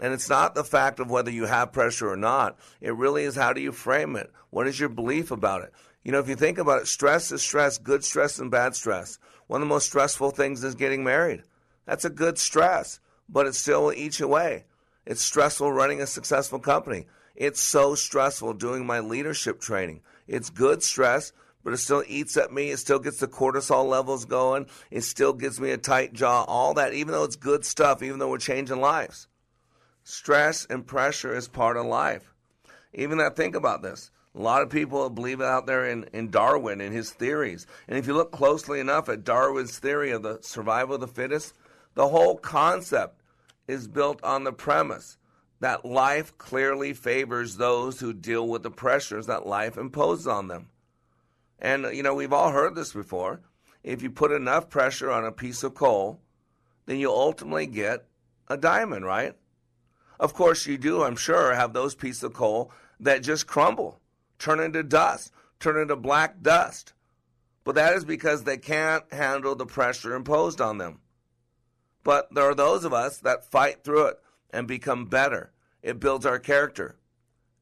[0.00, 2.58] And it's not the fact of whether you have pressure or not.
[2.80, 4.32] It really is how do you frame it?
[4.50, 5.72] What is your belief about it?
[6.02, 9.18] You know, if you think about it, stress is stress, good stress and bad stress.
[9.46, 11.42] One of the most stressful things is getting married.
[11.84, 14.64] That's a good stress, but it still you away.
[15.04, 17.06] It's stressful running a successful company.
[17.34, 20.00] It's so stressful doing my leadership training.
[20.26, 21.32] It's good stress,
[21.64, 22.70] but it still eats at me.
[22.70, 24.66] It still gets the cortisol levels going.
[24.90, 26.44] It still gives me a tight jaw.
[26.44, 29.28] All that, even though it's good stuff, even though we're changing lives.
[30.04, 32.34] Stress and pressure is part of life.
[32.92, 34.10] Even that, think about this.
[34.34, 37.66] A lot of people believe out there in, in Darwin and his theories.
[37.86, 41.54] And if you look closely enough at Darwin's theory of the survival of the fittest,
[41.94, 43.20] the whole concept
[43.68, 45.18] is built on the premise
[45.60, 50.68] that life clearly favors those who deal with the pressures that life imposes on them.
[51.62, 53.40] And, uh, you know, we've all heard this before.
[53.82, 56.20] If you put enough pressure on a piece of coal,
[56.86, 58.04] then you ultimately get
[58.48, 59.34] a diamond, right?
[60.20, 64.00] Of course, you do, I'm sure, have those pieces of coal that just crumble,
[64.38, 66.92] turn into dust, turn into black dust.
[67.64, 71.00] But that is because they can't handle the pressure imposed on them.
[72.02, 74.16] But there are those of us that fight through it
[74.50, 75.52] and become better.
[75.80, 76.96] It builds our character.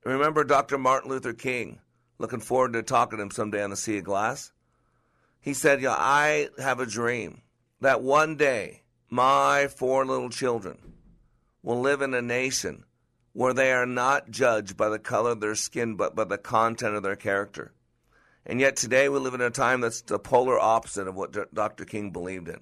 [0.04, 0.78] Remember Dr.
[0.78, 1.80] Martin Luther King
[2.20, 4.52] Looking forward to talking to him someday on the Sea of Glass.
[5.40, 7.40] He said, Yeah, I have a dream
[7.80, 10.76] that one day my four little children
[11.62, 12.84] will live in a nation
[13.32, 16.94] where they are not judged by the color of their skin, but by the content
[16.94, 17.72] of their character.
[18.44, 21.86] And yet today we live in a time that's the polar opposite of what Dr.
[21.86, 22.60] King believed in.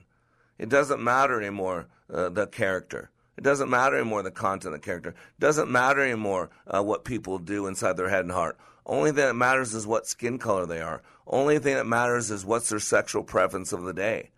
[0.56, 3.10] It doesn't matter anymore uh, the character.
[3.36, 5.10] It doesn't matter anymore the content of the character.
[5.10, 8.56] It doesn't matter anymore uh, what people do inside their head and heart.
[8.88, 11.02] Only thing that matters is what skin color they are.
[11.26, 14.30] Only thing that matters is what's their sexual preference of the day.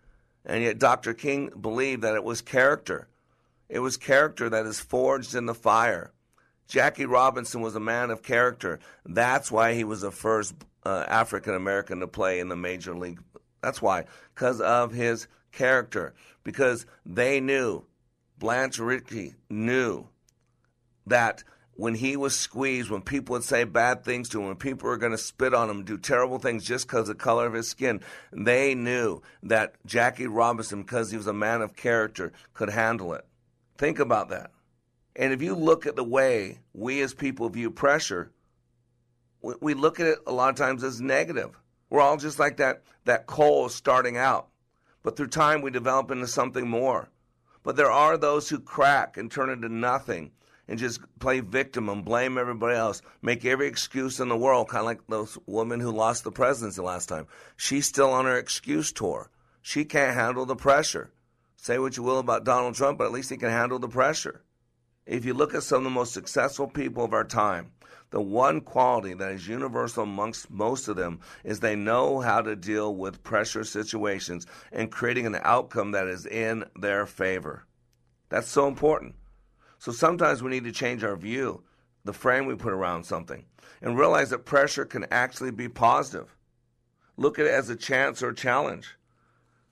[0.45, 1.13] And yet, Dr.
[1.13, 3.07] King believed that it was character.
[3.69, 6.11] It was character that is forged in the fire.
[6.67, 8.79] Jackie Robinson was a man of character.
[9.05, 10.53] That's why he was the first
[10.85, 13.21] uh, African American to play in the major league.
[13.61, 16.13] That's why, because of his character.
[16.43, 17.85] Because they knew,
[18.39, 20.07] Branch Rickey knew
[21.05, 21.43] that
[21.81, 24.97] when he was squeezed, when people would say bad things to him, when people were
[24.97, 27.67] going to spit on him, do terrible things just because of the color of his
[27.67, 27.99] skin,
[28.31, 33.25] they knew that Jackie Robinson, because he was a man of character, could handle it.
[33.79, 34.51] Think about that.
[35.15, 38.31] And if you look at the way we as people view pressure,
[39.41, 41.57] we look at it a lot of times as negative.
[41.89, 44.49] We're all just like that, that coal starting out.
[45.01, 47.09] But through time, we develop into something more.
[47.63, 50.33] But there are those who crack and turn into nothing
[50.71, 54.79] and just play victim and blame everybody else, make every excuse in the world, kind
[54.79, 57.27] of like those woman who lost the presidency last time.
[57.57, 59.29] She's still on her excuse tour.
[59.61, 61.11] She can't handle the pressure.
[61.57, 64.43] Say what you will about Donald Trump, but at least he can handle the pressure.
[65.05, 67.73] If you look at some of the most successful people of our time,
[68.11, 72.55] the one quality that is universal amongst most of them is they know how to
[72.55, 77.65] deal with pressure situations and creating an outcome that is in their favor.
[78.29, 79.15] That's so important.
[79.81, 81.63] So sometimes we need to change our view,
[82.05, 83.45] the frame we put around something,
[83.81, 86.37] and realize that pressure can actually be positive.
[87.17, 88.95] Look at it as a chance or a challenge.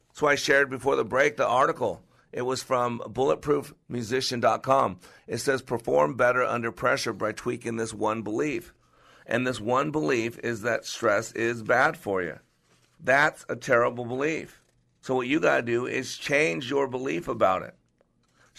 [0.07, 2.01] That's why I shared before the break the article
[2.31, 4.99] It was from bulletproofmusician.com.
[5.27, 8.73] It says perform better under pressure by tweaking this one belief.
[9.27, 12.39] And this one belief is that stress is bad for you.
[12.99, 14.63] That's a terrible belief.
[15.01, 17.75] So, what you got to do is change your belief about it.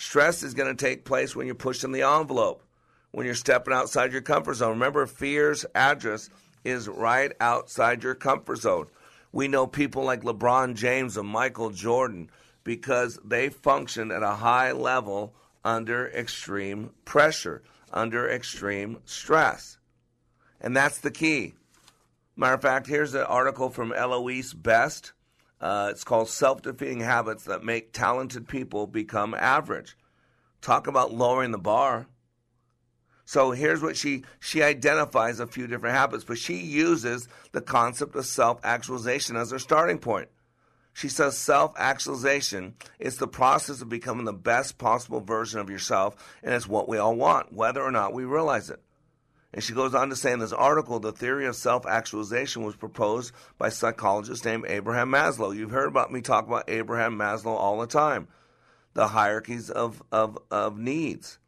[0.00, 2.64] Stress is going to take place when you're pushing the envelope,
[3.10, 4.70] when you're stepping outside your comfort zone.
[4.70, 6.30] Remember, fear's address
[6.64, 8.86] is right outside your comfort zone.
[9.30, 12.30] We know people like LeBron James and Michael Jordan
[12.64, 15.34] because they function at a high level
[15.66, 19.76] under extreme pressure, under extreme stress.
[20.62, 21.52] And that's the key.
[22.36, 25.12] Matter of fact, here's an article from Eloise Best.
[25.60, 29.96] Uh, it's called Self Defeating Habits That Make Talented People Become Average.
[30.62, 32.06] Talk about lowering the bar.
[33.24, 38.16] So here's what she she identifies a few different habits, but she uses the concept
[38.16, 40.28] of self-actualization as her starting point.
[40.92, 46.16] She says self actualization is the process of becoming the best possible version of yourself,
[46.42, 48.82] and it's what we all want, whether or not we realize it.
[49.52, 52.76] And she goes on to say in this article the theory of self actualization was
[52.76, 55.54] proposed by a psychologist named Abraham Maslow.
[55.54, 58.28] You've heard about me talk about Abraham Maslow all the time.
[58.94, 61.38] The hierarchies of, of, of needs.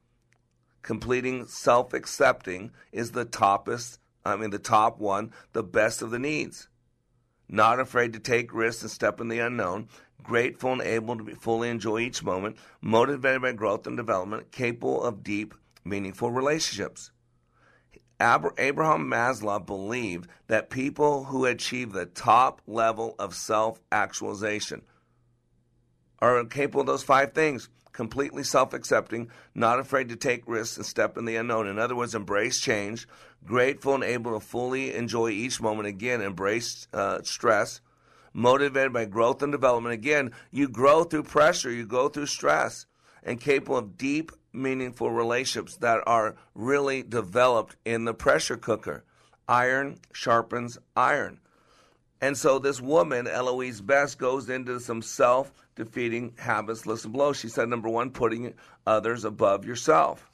[0.83, 6.19] Completing self accepting is the toppest, I mean, the top one, the best of the
[6.19, 6.69] needs
[7.53, 9.89] not afraid to take risks and step in the unknown,
[10.23, 15.23] grateful and able to fully enjoy each moment, motivated by growth and development, capable of
[15.23, 17.12] deep, meaningful relationships.
[18.23, 24.83] Abraham Maslow believed that people who achieve the top level of self actualization
[26.21, 30.87] are capable of those five things completely self accepting, not afraid to take risks and
[30.87, 31.67] step in the unknown.
[31.67, 33.07] In other words, embrace change,
[33.45, 35.87] grateful and able to fully enjoy each moment.
[35.87, 37.81] Again, embrace uh, stress,
[38.33, 39.95] motivated by growth and development.
[39.95, 42.87] Again, you grow through pressure, you go through stress,
[43.23, 49.05] and capable of deep, meaningful relationships that are really developed in the pressure cooker.
[49.49, 51.41] Iron sharpens iron.
[52.21, 56.87] And so this woman, Eloise Best, goes into some self defeating habits.
[56.87, 57.33] Listen below.
[57.33, 58.55] She said, number one, putting
[58.87, 60.31] others above yourself.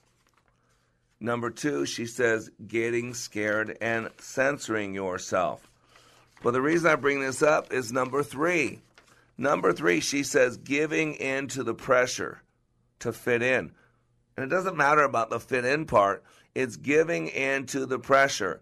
[1.20, 5.68] Number two, she says, getting scared and censoring yourself.
[6.42, 8.80] But the reason I bring this up is number three.
[9.36, 12.42] Number three, she says, giving in to the pressure
[13.00, 13.72] to fit in.
[14.38, 16.22] And it doesn't matter about the fit in part,
[16.54, 18.60] it's giving in to the pressure.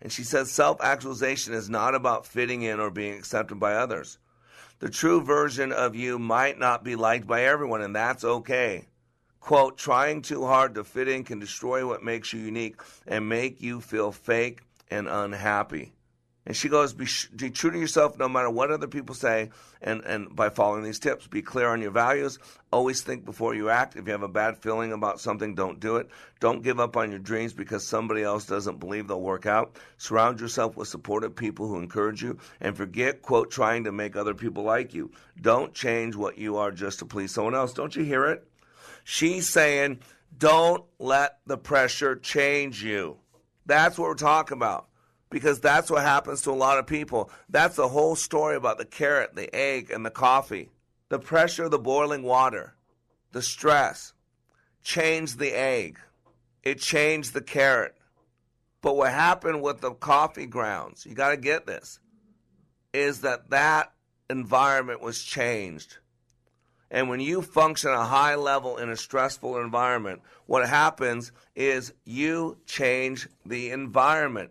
[0.00, 4.18] And she says self actualization is not about fitting in or being accepted by others.
[4.78, 8.86] The true version of you might not be liked by everyone, and that's okay.
[9.40, 13.60] Quote, trying too hard to fit in can destroy what makes you unique and make
[13.60, 15.94] you feel fake and unhappy.
[16.48, 19.50] And she goes, be, be, true to yourself no matter what other people say,
[19.82, 21.26] and, and by following these tips.
[21.26, 22.38] Be clear on your values.
[22.72, 23.96] Always think before you act.
[23.96, 26.08] If you have a bad feeling about something, don't do it.
[26.40, 29.76] Don't give up on your dreams because somebody else doesn't believe they'll work out.
[29.98, 32.38] Surround yourself with supportive people who encourage you.
[32.62, 35.10] And forget, quote, trying to make other people like you.
[35.38, 37.74] Don't change what you are just to please someone else.
[37.74, 38.48] Don't you hear it?
[39.04, 39.98] She's saying,
[40.38, 43.18] don't let the pressure change you.
[43.66, 44.87] That's what we're talking about
[45.30, 47.30] because that's what happens to a lot of people.
[47.48, 50.70] That's the whole story about the carrot, the egg, and the coffee.
[51.08, 52.74] The pressure of the boiling water,
[53.32, 54.12] the stress,
[54.82, 55.98] changed the egg.
[56.62, 57.94] It changed the carrot.
[58.82, 61.98] But what happened with the coffee grounds, you got to get this,
[62.92, 63.92] is that that
[64.30, 65.98] environment was changed.
[66.90, 71.92] And when you function at a high level in a stressful environment, what happens is
[72.04, 74.50] you change the environment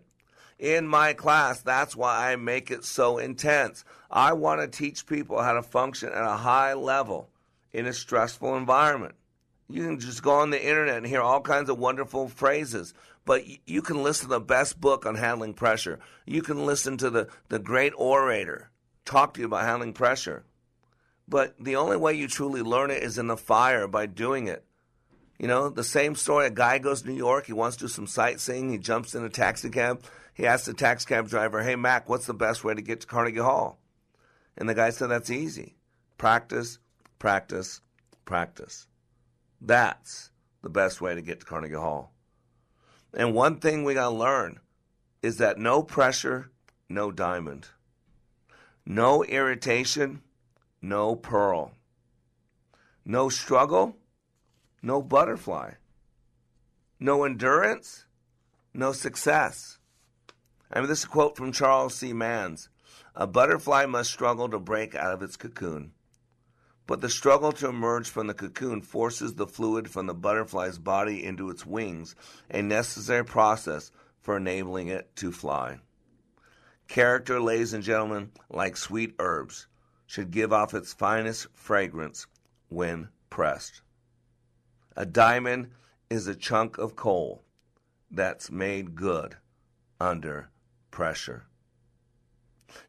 [0.58, 1.60] in my class.
[1.60, 3.84] That's why I make it so intense.
[4.10, 7.28] I want to teach people how to function at a high level
[7.72, 9.14] in a stressful environment.
[9.70, 12.94] You can just go on the internet and hear all kinds of wonderful phrases,
[13.26, 15.98] but you can listen to the best book on handling pressure.
[16.24, 18.70] You can listen to the, the great orator
[19.08, 20.44] talk to you about handling pressure.
[21.26, 24.64] But the only way you truly learn it is in the fire by doing it.
[25.38, 27.88] You know, the same story a guy goes to New York, he wants to do
[27.88, 30.02] some sightseeing, he jumps in a taxi cab,
[30.38, 33.06] he asked the taxi cab driver, Hey, Mac, what's the best way to get to
[33.08, 33.80] Carnegie Hall?
[34.56, 35.74] And the guy said, That's easy.
[36.16, 36.78] Practice,
[37.18, 37.80] practice,
[38.24, 38.86] practice.
[39.60, 40.30] That's
[40.62, 42.12] the best way to get to Carnegie Hall.
[43.12, 44.60] And one thing we got to learn
[45.22, 46.52] is that no pressure,
[46.88, 47.66] no diamond.
[48.86, 50.22] No irritation,
[50.80, 51.72] no pearl.
[53.04, 53.96] No struggle,
[54.82, 55.72] no butterfly.
[57.00, 58.06] No endurance,
[58.72, 59.77] no success.
[60.72, 62.12] I mean, this is a quote from Charles C.
[62.12, 62.68] Manz.
[63.14, 65.92] A butterfly must struggle to break out of its cocoon.
[66.86, 71.24] But the struggle to emerge from the cocoon forces the fluid from the butterfly's body
[71.24, 72.14] into its wings,
[72.50, 73.90] a necessary process
[74.20, 75.80] for enabling it to fly.
[76.86, 79.66] Character, ladies and gentlemen, like sweet herbs,
[80.06, 82.26] should give off its finest fragrance
[82.68, 83.82] when pressed.
[84.96, 85.70] A diamond
[86.08, 87.42] is a chunk of coal
[88.10, 89.36] that's made good
[90.00, 90.48] under
[90.98, 91.44] pressure.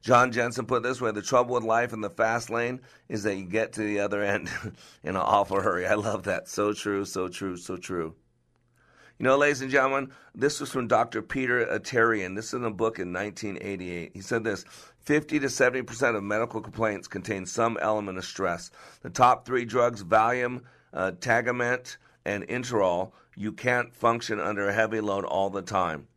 [0.01, 3.36] John Jensen put this way the trouble with life in the fast lane is that
[3.36, 4.49] you get to the other end
[5.03, 5.86] in an awful hurry.
[5.86, 6.49] I love that.
[6.49, 8.16] So true, so true, so true.
[9.20, 11.22] You know, ladies and gentlemen, this was from Dr.
[11.22, 12.36] Peter Atarian.
[12.36, 14.10] This is in a book in 1988.
[14.16, 14.66] He said this
[15.01, 18.72] 50 to 70% of medical complaints contain some element of stress.
[19.03, 20.64] The top three drugs, Valium,
[20.95, 26.07] uh, Tagamet, and Inderal, you can't function under a heavy load all the time.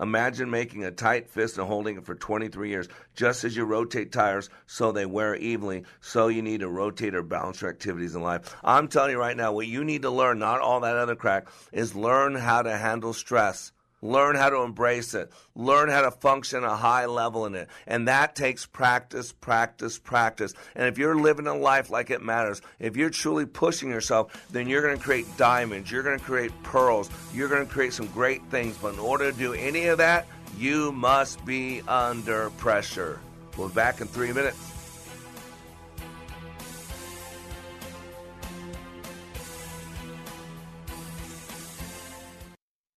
[0.00, 2.88] Imagine making a tight fist and holding it for 23 years.
[3.14, 7.22] Just as you rotate tires so they wear evenly, so you need to rotate or
[7.22, 8.56] balance your activities in life.
[8.62, 11.48] I'm telling you right now, what you need to learn, not all that other crack,
[11.72, 15.32] is learn how to handle stress Learn how to embrace it.
[15.54, 17.68] Learn how to function a high level in it.
[17.86, 20.54] And that takes practice, practice, practice.
[20.74, 24.68] And if you're living a life like it matters, if you're truly pushing yourself, then
[24.68, 25.90] you're going to create diamonds.
[25.90, 27.10] You're going to create pearls.
[27.32, 28.76] You're going to create some great things.
[28.78, 30.26] But in order to do any of that,
[30.56, 33.20] you must be under pressure.
[33.56, 34.77] We'll be back in three minutes.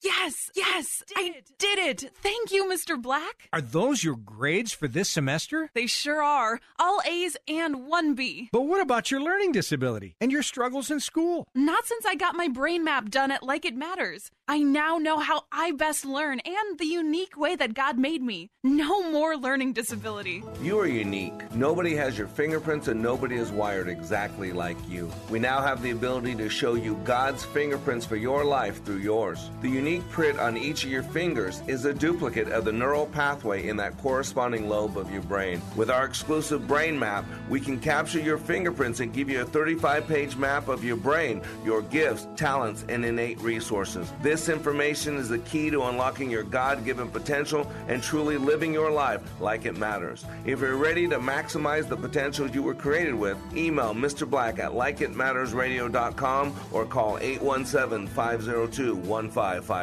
[0.04, 1.52] Yes, yes, did I it.
[1.60, 2.12] did it.
[2.24, 3.00] Thank you, Mr.
[3.00, 3.48] Black.
[3.54, 5.70] Are those your grades for this semester?
[5.76, 6.60] They sure are.
[6.80, 8.50] All A's and one B.
[8.52, 11.48] But what about your learning disability and your struggles in school?
[11.54, 14.32] Not since I got my brain map done at Like It Matters.
[14.48, 18.50] I now know how I best learn and the unique way that God made me.
[18.64, 20.44] No more learning disability.
[20.64, 21.54] You are unique.
[21.54, 25.12] Nobody has your fingerprints and nobody is wired exactly like you.
[25.30, 29.50] We now have the ability to show you God's fingerprints for your life through yours.
[29.62, 33.68] The unique print on each of your fingers is a duplicate of the neural pathway
[33.68, 35.62] in that corresponding lobe of your brain.
[35.76, 40.08] With our exclusive brain map, we can capture your fingerprints and give you a 35
[40.08, 44.12] page map of your brain, your gifts, talents, and innate resources.
[44.22, 48.92] This information is the key to unlocking your God given potential and truly living your
[48.92, 50.26] life like it matters.
[50.46, 54.30] If you're ready to maximize the potential you were created with, email Mr.
[54.30, 58.96] Black at likeitmattersradio.com or call 817 502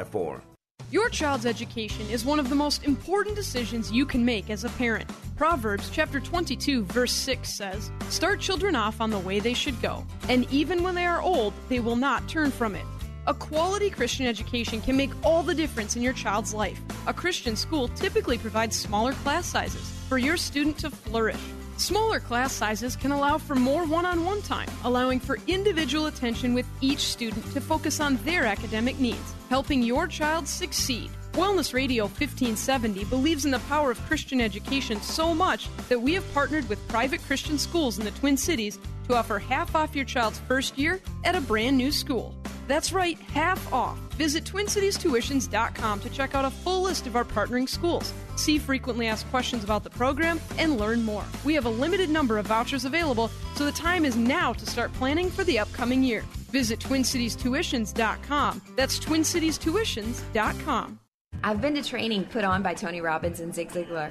[0.03, 0.43] 1554.
[0.91, 4.71] Your child's education is one of the most important decisions you can make as a
[4.71, 5.11] parent.
[5.37, 10.07] Proverbs chapter 22 verse 6 says, "Start children off on the way they should go,
[10.29, 12.87] and even when they are old, they will not turn from it."
[13.27, 16.81] A quality Christian education can make all the difference in your child's life.
[17.07, 21.37] A Christian school typically provides smaller class sizes for your student to flourish.
[21.79, 26.53] Smaller class sizes can allow for more one on one time, allowing for individual attention
[26.53, 31.09] with each student to focus on their academic needs, helping your child succeed.
[31.39, 36.35] Wellness Radio 1570 believes in the power of Christian education so much that we have
[36.35, 40.41] partnered with private Christian schools in the Twin Cities to offer half off your child's
[40.41, 42.35] first year at a brand new school.
[42.67, 43.97] That's right, half off.
[44.15, 49.31] Visit TwinCitiesTuitions.com to check out a full list of our partnering schools, see frequently asked
[49.31, 51.25] questions about the program, and learn more.
[51.45, 54.93] We have a limited number of vouchers available, so the time is now to start
[54.95, 56.23] planning for the upcoming year.
[56.51, 58.63] Visit TwinCitiesTuitions.com.
[58.75, 60.99] That's TwinCitiesTuitions.com.
[61.45, 64.11] I've been to training put on by Tony Robbins and Zig Ziglar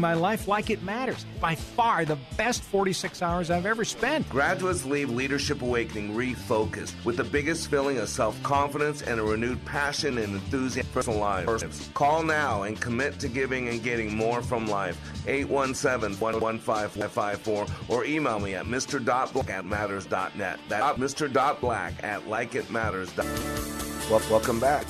[0.00, 1.24] my life like it matters.
[1.40, 4.28] By far the best 46 hours I've ever spent.
[4.28, 9.64] Graduates leave Leadership Awakening refocused with the biggest feeling of self confidence and a renewed
[9.64, 11.90] passion and enthusiasm for lives.
[11.94, 14.98] Call now and commit to giving and getting more from life.
[15.26, 20.60] 817 115 or email me at mr.black at matters.net.
[20.68, 23.80] That's mr.black at likeitmatters.net.
[24.10, 24.86] Welcome back.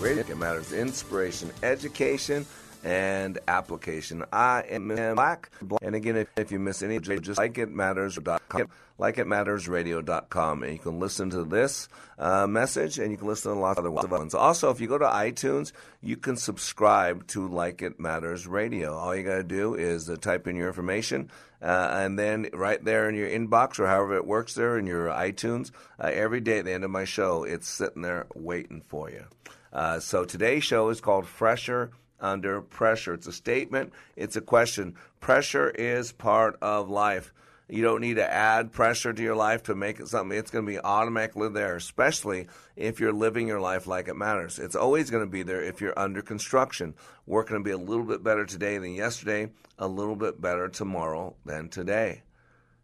[0.00, 2.44] Radio It Matters Inspiration, Education,
[2.86, 4.24] and application.
[4.32, 5.50] I am Black.
[5.82, 10.62] And again, if, if you miss any, just like it matters.com, like it matters radio.com
[10.62, 13.76] and you can listen to this uh, message and you can listen to a lot
[13.76, 14.34] of other ones.
[14.34, 18.94] Also, if you go to iTunes, you can subscribe to Like It Matters Radio.
[18.94, 21.28] All you got to do is uh, type in your information.
[21.60, 25.08] Uh, and then right there in your inbox or however it works there in your
[25.08, 29.10] iTunes, uh, every day at the end of my show, it's sitting there waiting for
[29.10, 29.24] you.
[29.72, 31.90] Uh, so today's show is called Fresher
[32.20, 33.14] under pressure.
[33.14, 34.94] It's a statement, it's a question.
[35.20, 37.32] Pressure is part of life.
[37.68, 40.38] You don't need to add pressure to your life to make it something.
[40.38, 42.46] It's going to be automatically there, especially
[42.76, 44.60] if you're living your life like it matters.
[44.60, 46.94] It's always going to be there if you're under construction.
[47.26, 49.50] Work going to be a little bit better today than yesterday,
[49.80, 52.22] a little bit better tomorrow than today.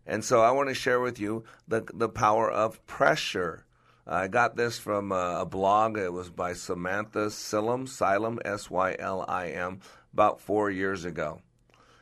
[0.05, 3.65] And so I want to share with you the, the power of pressure.
[4.07, 5.97] I got this from a, a blog.
[5.97, 9.81] It was by Samantha Sylim, Sylim, S Y L I M,
[10.13, 11.41] about four years ago.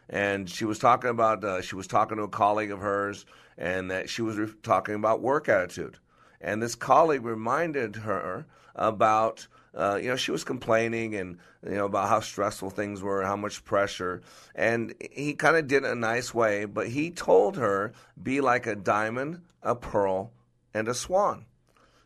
[0.08, 3.26] And she was talking about, uh, she was talking to a colleague of hers,
[3.58, 5.98] and that she was re- talking about work attitude.
[6.40, 11.84] And this colleague reminded her about, uh, you know, she was complaining and, you know,
[11.84, 14.22] about how stressful things were, how much pressure.
[14.54, 18.40] And he kind of did it in a nice way, but he told her, be
[18.40, 20.32] like a diamond, a pearl,
[20.72, 21.44] and a swan.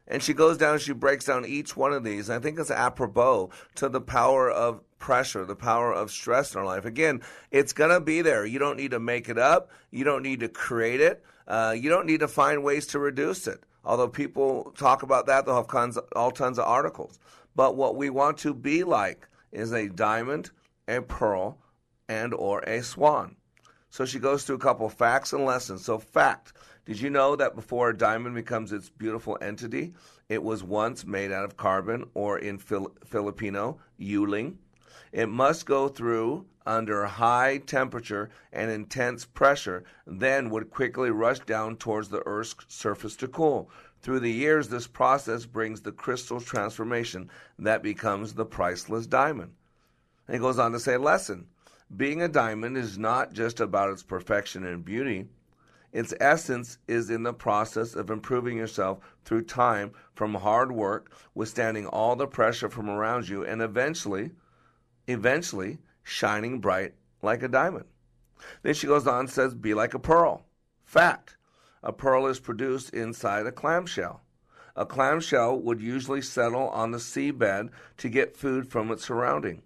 [0.06, 2.28] And she goes down, she breaks down each one of these.
[2.28, 6.66] I think it's apropos to the power of pressure, the power of stress in our
[6.66, 6.84] life.
[6.84, 8.44] Again, it's going to be there.
[8.44, 11.88] You don't need to make it up, you don't need to create it, uh, you
[11.90, 13.62] don't need to find ways to reduce it.
[13.84, 17.18] Although people talk about that, they'll have tons, all tons of articles.
[17.54, 20.50] But what we want to be like is a diamond,
[20.88, 21.58] a pearl,
[22.08, 23.36] and or a swan.
[23.90, 25.84] So she goes through a couple facts and lessons.
[25.84, 26.52] So fact,
[26.84, 29.94] did you know that before a diamond becomes its beautiful entity,
[30.28, 34.56] it was once made out of carbon or in Fil- Filipino, yuling?
[35.12, 41.76] It must go through under high temperature and intense pressure, then would quickly rush down
[41.76, 43.70] towards the Earth's surface to cool.
[44.00, 49.52] Through the years, this process brings the crystal transformation that becomes the priceless diamond.
[50.26, 51.46] And he goes on to say, lesson.
[51.94, 55.26] Being a diamond is not just about its perfection and beauty.
[55.94, 61.86] Its essence is in the process of improving yourself through time from hard work, withstanding
[61.86, 64.32] all the pressure from around you, and eventually,
[65.06, 67.84] eventually shining bright like a diamond.
[68.62, 70.44] Then she goes on and says, Be like a pearl.
[70.84, 71.36] Fact
[71.80, 74.22] a pearl is produced inside a clamshell.
[74.74, 77.68] A clamshell would usually settle on the seabed
[77.98, 79.62] to get food from its surrounding.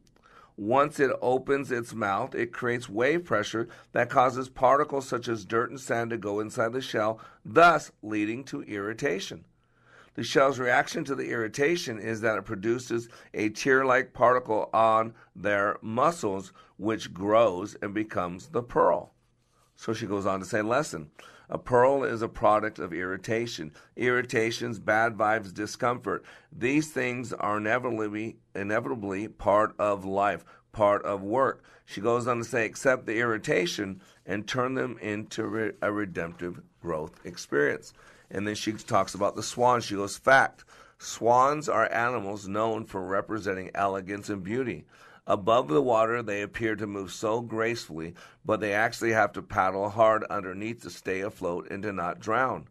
[0.58, 5.70] Once it opens its mouth, it creates wave pressure that causes particles such as dirt
[5.70, 9.44] and sand to go inside the shell, thus leading to irritation.
[10.14, 15.14] The shell's reaction to the irritation is that it produces a tear like particle on
[15.36, 19.12] their muscles, which grows and becomes the pearl.
[19.76, 21.12] So she goes on to say, lesson.
[21.50, 23.72] A pearl is a product of irritation.
[23.96, 26.24] Irritations, bad vibes, discomfort.
[26.52, 31.64] These things are inevitably, inevitably part of life, part of work.
[31.86, 37.18] She goes on to say, accept the irritation and turn them into a redemptive growth
[37.24, 37.94] experience.
[38.30, 39.80] And then she talks about the swan.
[39.80, 40.64] She goes, fact.
[40.98, 44.84] Swans are animals known for representing elegance and beauty.
[45.28, 48.14] Above the water, they appear to move so gracefully,
[48.46, 52.66] but they actually have to paddle hard underneath to stay afloat and to not drown.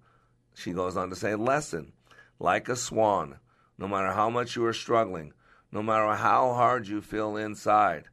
[0.56, 1.94] She goes on to say, Lesson
[2.40, 3.40] like a swan,
[3.78, 5.34] no matter how much you are struggling,
[5.72, 8.06] no matter how hard you feel inside,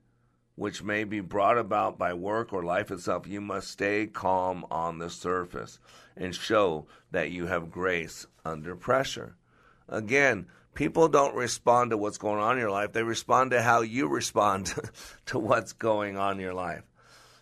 [0.57, 4.99] which may be brought about by work or life itself, you must stay calm on
[4.99, 5.79] the surface
[6.17, 9.37] and show that you have grace under pressure.
[9.89, 12.93] Again, people don't respond to what's going on in your life.
[12.93, 14.75] They respond to how you respond
[15.27, 16.83] to what's going on in your life.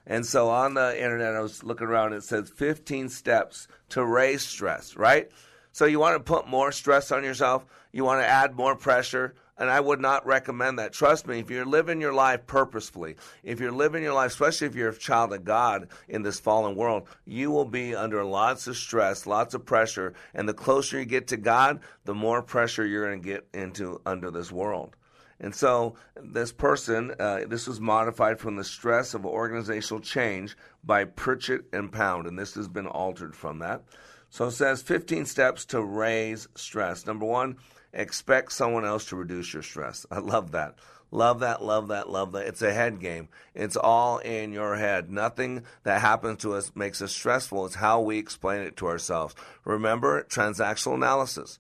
[0.07, 4.43] And so on the internet, I was looking around, it says 15 steps to raise
[4.43, 5.31] stress, right?
[5.71, 9.35] So you want to put more stress on yourself, you want to add more pressure,
[9.63, 10.93] and I would not recommend that.
[10.93, 14.75] Trust me, if you're living your life purposefully, if you're living your life, especially if
[14.75, 18.77] you're a child of God in this fallen world, you will be under lots of
[18.77, 20.15] stress, lots of pressure.
[20.35, 24.01] And the closer you get to God, the more pressure you're going to get into
[24.05, 24.97] under this world.
[25.39, 31.05] And so this person, uh, this was modified from the stress of organizational change by
[31.05, 33.85] Pritchett and Pound, and this has been altered from that.
[34.29, 37.07] So it says 15 steps to raise stress.
[37.07, 37.59] Number one,
[37.93, 40.07] expect someone else to reduce your stress.
[40.11, 40.77] I love that.
[41.15, 42.47] Love that, love that, love that.
[42.47, 43.29] It's a head game.
[43.55, 45.11] It's all in your head.
[45.11, 47.67] Nothing that happens to us makes us stressful.
[47.67, 49.35] It's how we explain it to ourselves.
[49.67, 51.59] Remember transactional analysis.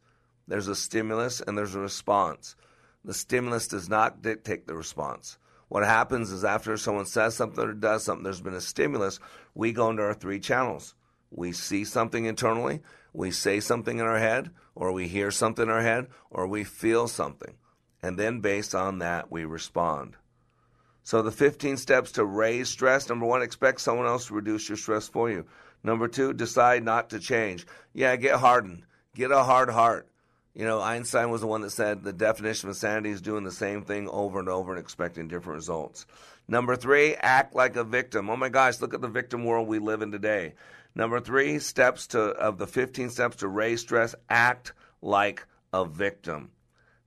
[0.48, 2.56] There's a stimulus and there's a response.
[3.04, 5.36] The stimulus does not dictate the response.
[5.68, 9.20] What happens is after someone says something or does something, there's been a stimulus,
[9.54, 10.94] we go into our three channels.
[11.34, 12.80] We see something internally,
[13.12, 16.64] we say something in our head, or we hear something in our head, or we
[16.64, 17.54] feel something.
[18.02, 20.16] And then based on that, we respond.
[21.02, 24.78] So the 15 steps to raise stress number one, expect someone else to reduce your
[24.78, 25.46] stress for you.
[25.82, 27.66] Number two, decide not to change.
[27.92, 28.84] Yeah, get hardened.
[29.14, 30.08] Get a hard heart.
[30.54, 33.50] You know, Einstein was the one that said the definition of insanity is doing the
[33.50, 36.06] same thing over and over and expecting different results.
[36.46, 38.28] Number three, act like a victim.
[38.28, 40.54] Oh my gosh, look at the victim world we live in today.
[40.94, 46.50] Number three, steps to of the 15 steps to raise stress, act like a victim.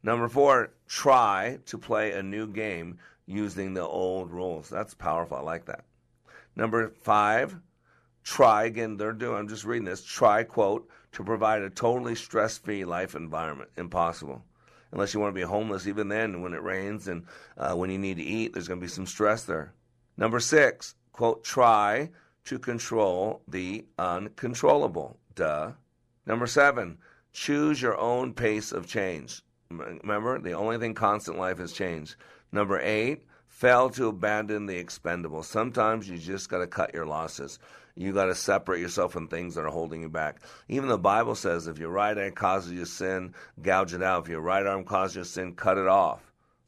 [0.01, 4.69] Number four, try to play a new game using the old rules.
[4.69, 5.37] That's powerful.
[5.37, 5.85] I like that.
[6.55, 7.55] Number five,
[8.23, 8.97] try again.
[8.97, 9.37] They're doing.
[9.37, 10.03] I'm just reading this.
[10.03, 13.69] Try quote to provide a totally stress-free life environment.
[13.77, 14.43] Impossible,
[14.91, 15.87] unless you want to be homeless.
[15.87, 17.25] Even then, when it rains and
[17.57, 19.73] uh, when you need to eat, there's going to be some stress there.
[20.17, 22.09] Number six, quote, try
[22.45, 25.17] to control the uncontrollable.
[25.33, 25.71] Duh.
[26.25, 26.97] Number seven,
[27.33, 29.41] choose your own pace of change.
[29.69, 32.15] Remember, the only thing constant life is change.
[32.51, 35.43] Number eight, fail to abandon the expendable.
[35.43, 37.59] Sometimes you just got to cut your losses.
[37.95, 40.41] You got to separate yourself from things that are holding you back.
[40.67, 44.23] Even the Bible says if your right eye causes you sin, gouge it out.
[44.23, 46.21] If your right arm causes you sin, cut it off.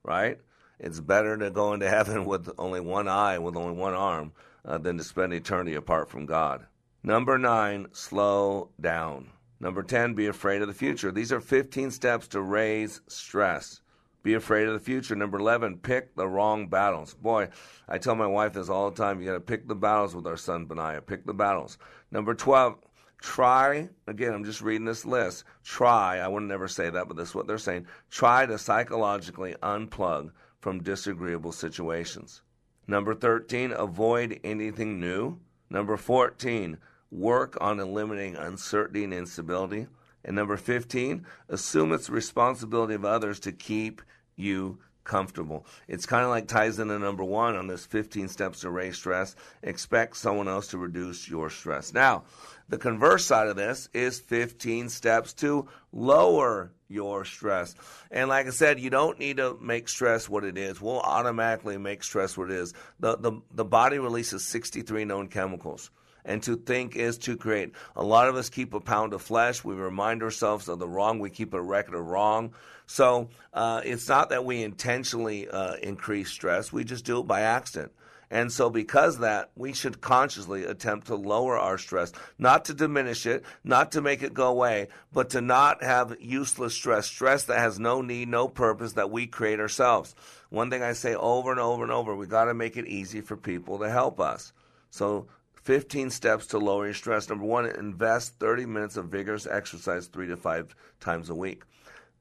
[0.03, 0.39] Right?
[0.79, 4.31] It's better to go into heaven with only one eye, with only one arm,
[4.67, 6.67] uh, than to spend eternity apart from God.
[7.01, 9.29] Number nine, slow down.
[9.59, 11.11] Number 10, be afraid of the future.
[11.11, 13.81] These are 15 steps to raise stress.
[14.21, 15.15] Be afraid of the future.
[15.15, 17.13] Number 11, pick the wrong battles.
[17.13, 17.49] Boy,
[17.87, 19.19] I tell my wife this all the time.
[19.19, 21.01] You got to pick the battles with our son, Benaiah.
[21.01, 21.77] Pick the battles.
[22.11, 22.75] Number 12,
[23.19, 25.45] try, again, I'm just reading this list.
[25.63, 27.87] Try, I would never say that, but this is what they're saying.
[28.11, 32.41] Try to psychologically unplug from disagreeable situations.
[32.87, 35.39] Number 13, avoid anything new.
[35.69, 36.77] Number 14,
[37.11, 39.87] work on eliminating uncertainty and instability.
[40.23, 44.01] And number 15, assume it's the responsibility of others to keep
[44.35, 45.65] you comfortable.
[45.87, 49.35] It's kind of like ties into number one on this 15 steps to raise stress.
[49.63, 51.93] Expect someone else to reduce your stress.
[51.93, 52.25] Now,
[52.69, 57.75] the converse side of this is 15 steps to lower your stress.
[58.11, 60.81] And like I said, you don't need to make stress what it is.
[60.81, 62.73] We'll automatically make stress what it is.
[62.99, 65.91] The, the, the body releases 63 known chemicals
[66.27, 67.71] and to think is to create.
[67.95, 69.63] A lot of us keep a pound of flesh.
[69.63, 71.19] We remind ourselves of the wrong.
[71.19, 72.53] We keep a record of wrong.
[72.85, 76.71] So uh, it's not that we intentionally uh, increase stress.
[76.71, 77.93] We just do it by accident.
[78.29, 83.25] And so, because that, we should consciously attempt to lower our stress, not to diminish
[83.25, 87.59] it, not to make it go away, but to not have useless stress, stress that
[87.59, 90.13] has no need, no purpose that we create ourselves.
[90.49, 93.21] One thing I say over and over and over, we got to make it easy
[93.21, 94.51] for people to help us.
[94.89, 95.27] So
[95.63, 97.29] 15 steps to lower your stress.
[97.29, 101.63] Number one, invest 30 minutes of vigorous exercise three to five times a week.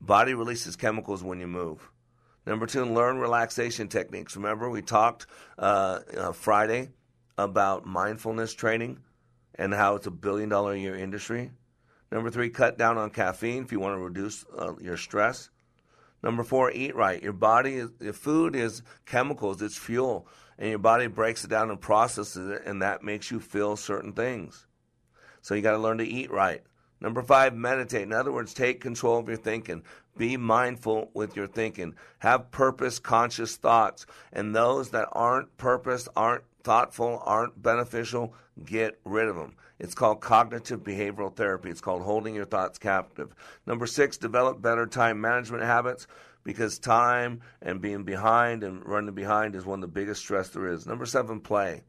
[0.00, 1.90] Body releases chemicals when you move.
[2.47, 4.36] Number two, learn relaxation techniques.
[4.36, 5.26] Remember, we talked
[5.59, 6.90] uh, uh, Friday
[7.36, 9.01] about mindfulness training
[9.57, 11.51] and how it's a billion dollar a year industry.
[12.12, 15.51] Number three, cut down on caffeine if you want to reduce uh, your stress.
[16.22, 17.22] Number four, eat right.
[17.22, 20.28] Your body, is, your food is chemicals, it's fuel
[20.59, 24.12] and your body breaks it down and processes it, and that makes you feel certain
[24.12, 24.66] things.
[25.42, 26.62] So you got to learn to eat right.
[27.01, 28.03] Number five, meditate.
[28.03, 29.82] In other words, take control of your thinking.
[30.17, 31.95] Be mindful with your thinking.
[32.19, 34.07] Have purpose conscious thoughts.
[34.33, 39.57] And those that aren't purpose, aren't thoughtful, aren't beneficial, get rid of them.
[39.79, 41.71] It's called cognitive behavioral therapy.
[41.71, 43.35] It's called holding your thoughts captive.
[43.67, 46.07] Number six, develop better time management habits
[46.45, 50.69] because time and being behind and running behind is one of the biggest stress there
[50.69, 50.87] is.
[50.87, 51.83] Number seven, play.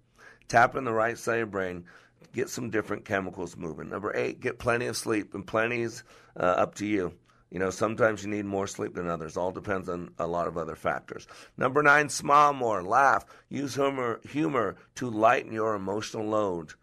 [0.48, 1.86] Tap in the right side of your brain.
[2.34, 3.90] Get some different chemicals moving.
[3.90, 6.04] Number eight, get plenty of sleep, and plenty is
[6.38, 7.14] uh, up to you.
[7.50, 9.38] You know, sometimes you need more sleep than others.
[9.38, 11.28] All depends on a lot of other factors.
[11.58, 16.74] Number nine, smile more, laugh, use humor, humor to lighten your emotional load.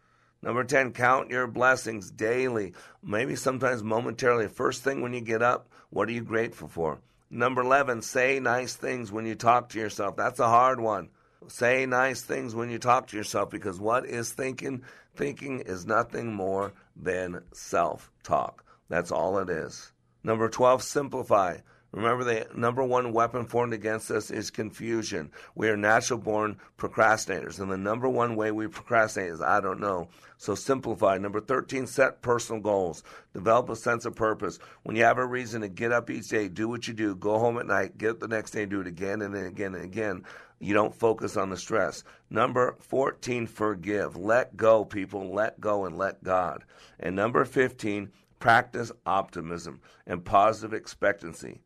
[0.42, 4.48] Number 10, count your blessings daily, maybe sometimes momentarily.
[4.48, 7.00] First thing when you get up, what are you grateful for?
[7.30, 10.16] Number 11, say nice things when you talk to yourself.
[10.16, 11.08] That's a hard one.
[11.48, 14.82] Say nice things when you talk to yourself because what is thinking?
[15.16, 18.64] Thinking is nothing more than self talk.
[18.88, 19.93] That's all it is.
[20.24, 21.58] Number 12, simplify.
[21.94, 25.30] Remember, the number one weapon formed against us is confusion.
[25.54, 29.78] We are natural born procrastinators, and the number one way we procrastinate is I don't
[29.78, 30.08] know.
[30.36, 31.18] So simplify.
[31.18, 33.04] Number 13, set personal goals.
[33.32, 34.58] Develop a sense of purpose.
[34.82, 37.38] When you have a reason to get up each day, do what you do, go
[37.38, 39.84] home at night, get up the next day, do it again and then again and
[39.84, 40.24] again
[40.58, 42.02] You don't focus on the stress.
[42.28, 44.16] Number 14, forgive.
[44.16, 45.32] Let go, people.
[45.32, 46.64] Let go and let God.
[46.98, 48.10] And number 15,
[48.44, 51.62] practice optimism and positive expectancy.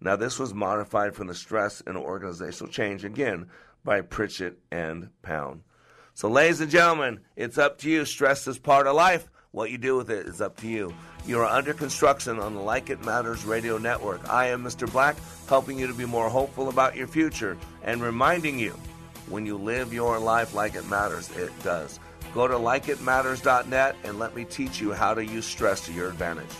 [0.00, 3.50] Now, this was modified from the stress and organizational change again
[3.84, 5.64] by Pritchett and Pound.
[6.14, 8.06] So, ladies and gentlemen, it's up to you.
[8.06, 9.28] Stress is part of life.
[9.50, 10.94] What you do with it is up to you.
[11.26, 14.26] You are under construction on the Like It Matters radio network.
[14.26, 14.90] I am Mr.
[14.90, 15.16] Black,
[15.46, 18.70] helping you to be more hopeful about your future and reminding you
[19.28, 22.00] when you live your life like it matters, it does.
[22.34, 26.50] Go to likeitmatters.net and let me teach you how to use stress to your advantage.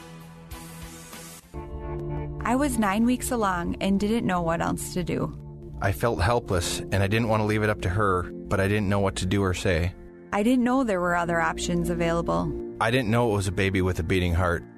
[2.42, 5.36] I was nine weeks along and didn't know what else to do.
[5.82, 8.68] I felt helpless and I didn't want to leave it up to her, but I
[8.68, 9.92] didn't know what to do or say.
[10.32, 12.52] I didn't know there were other options available.
[12.80, 14.64] I didn't know it was a baby with a beating heart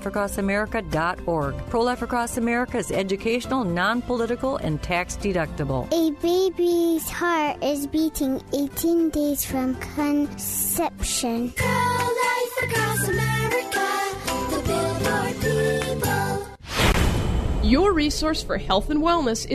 [0.00, 1.54] prolifeacrossamerica.org.
[1.68, 5.86] Pro Life Across America is educational, non political, and tax deductible.
[5.92, 11.52] A baby's heart is beating 18 days from conception.
[11.52, 13.86] Pro Life Across America,
[14.50, 16.48] the Billboard people.
[17.68, 19.54] Your resource for health and wellness is.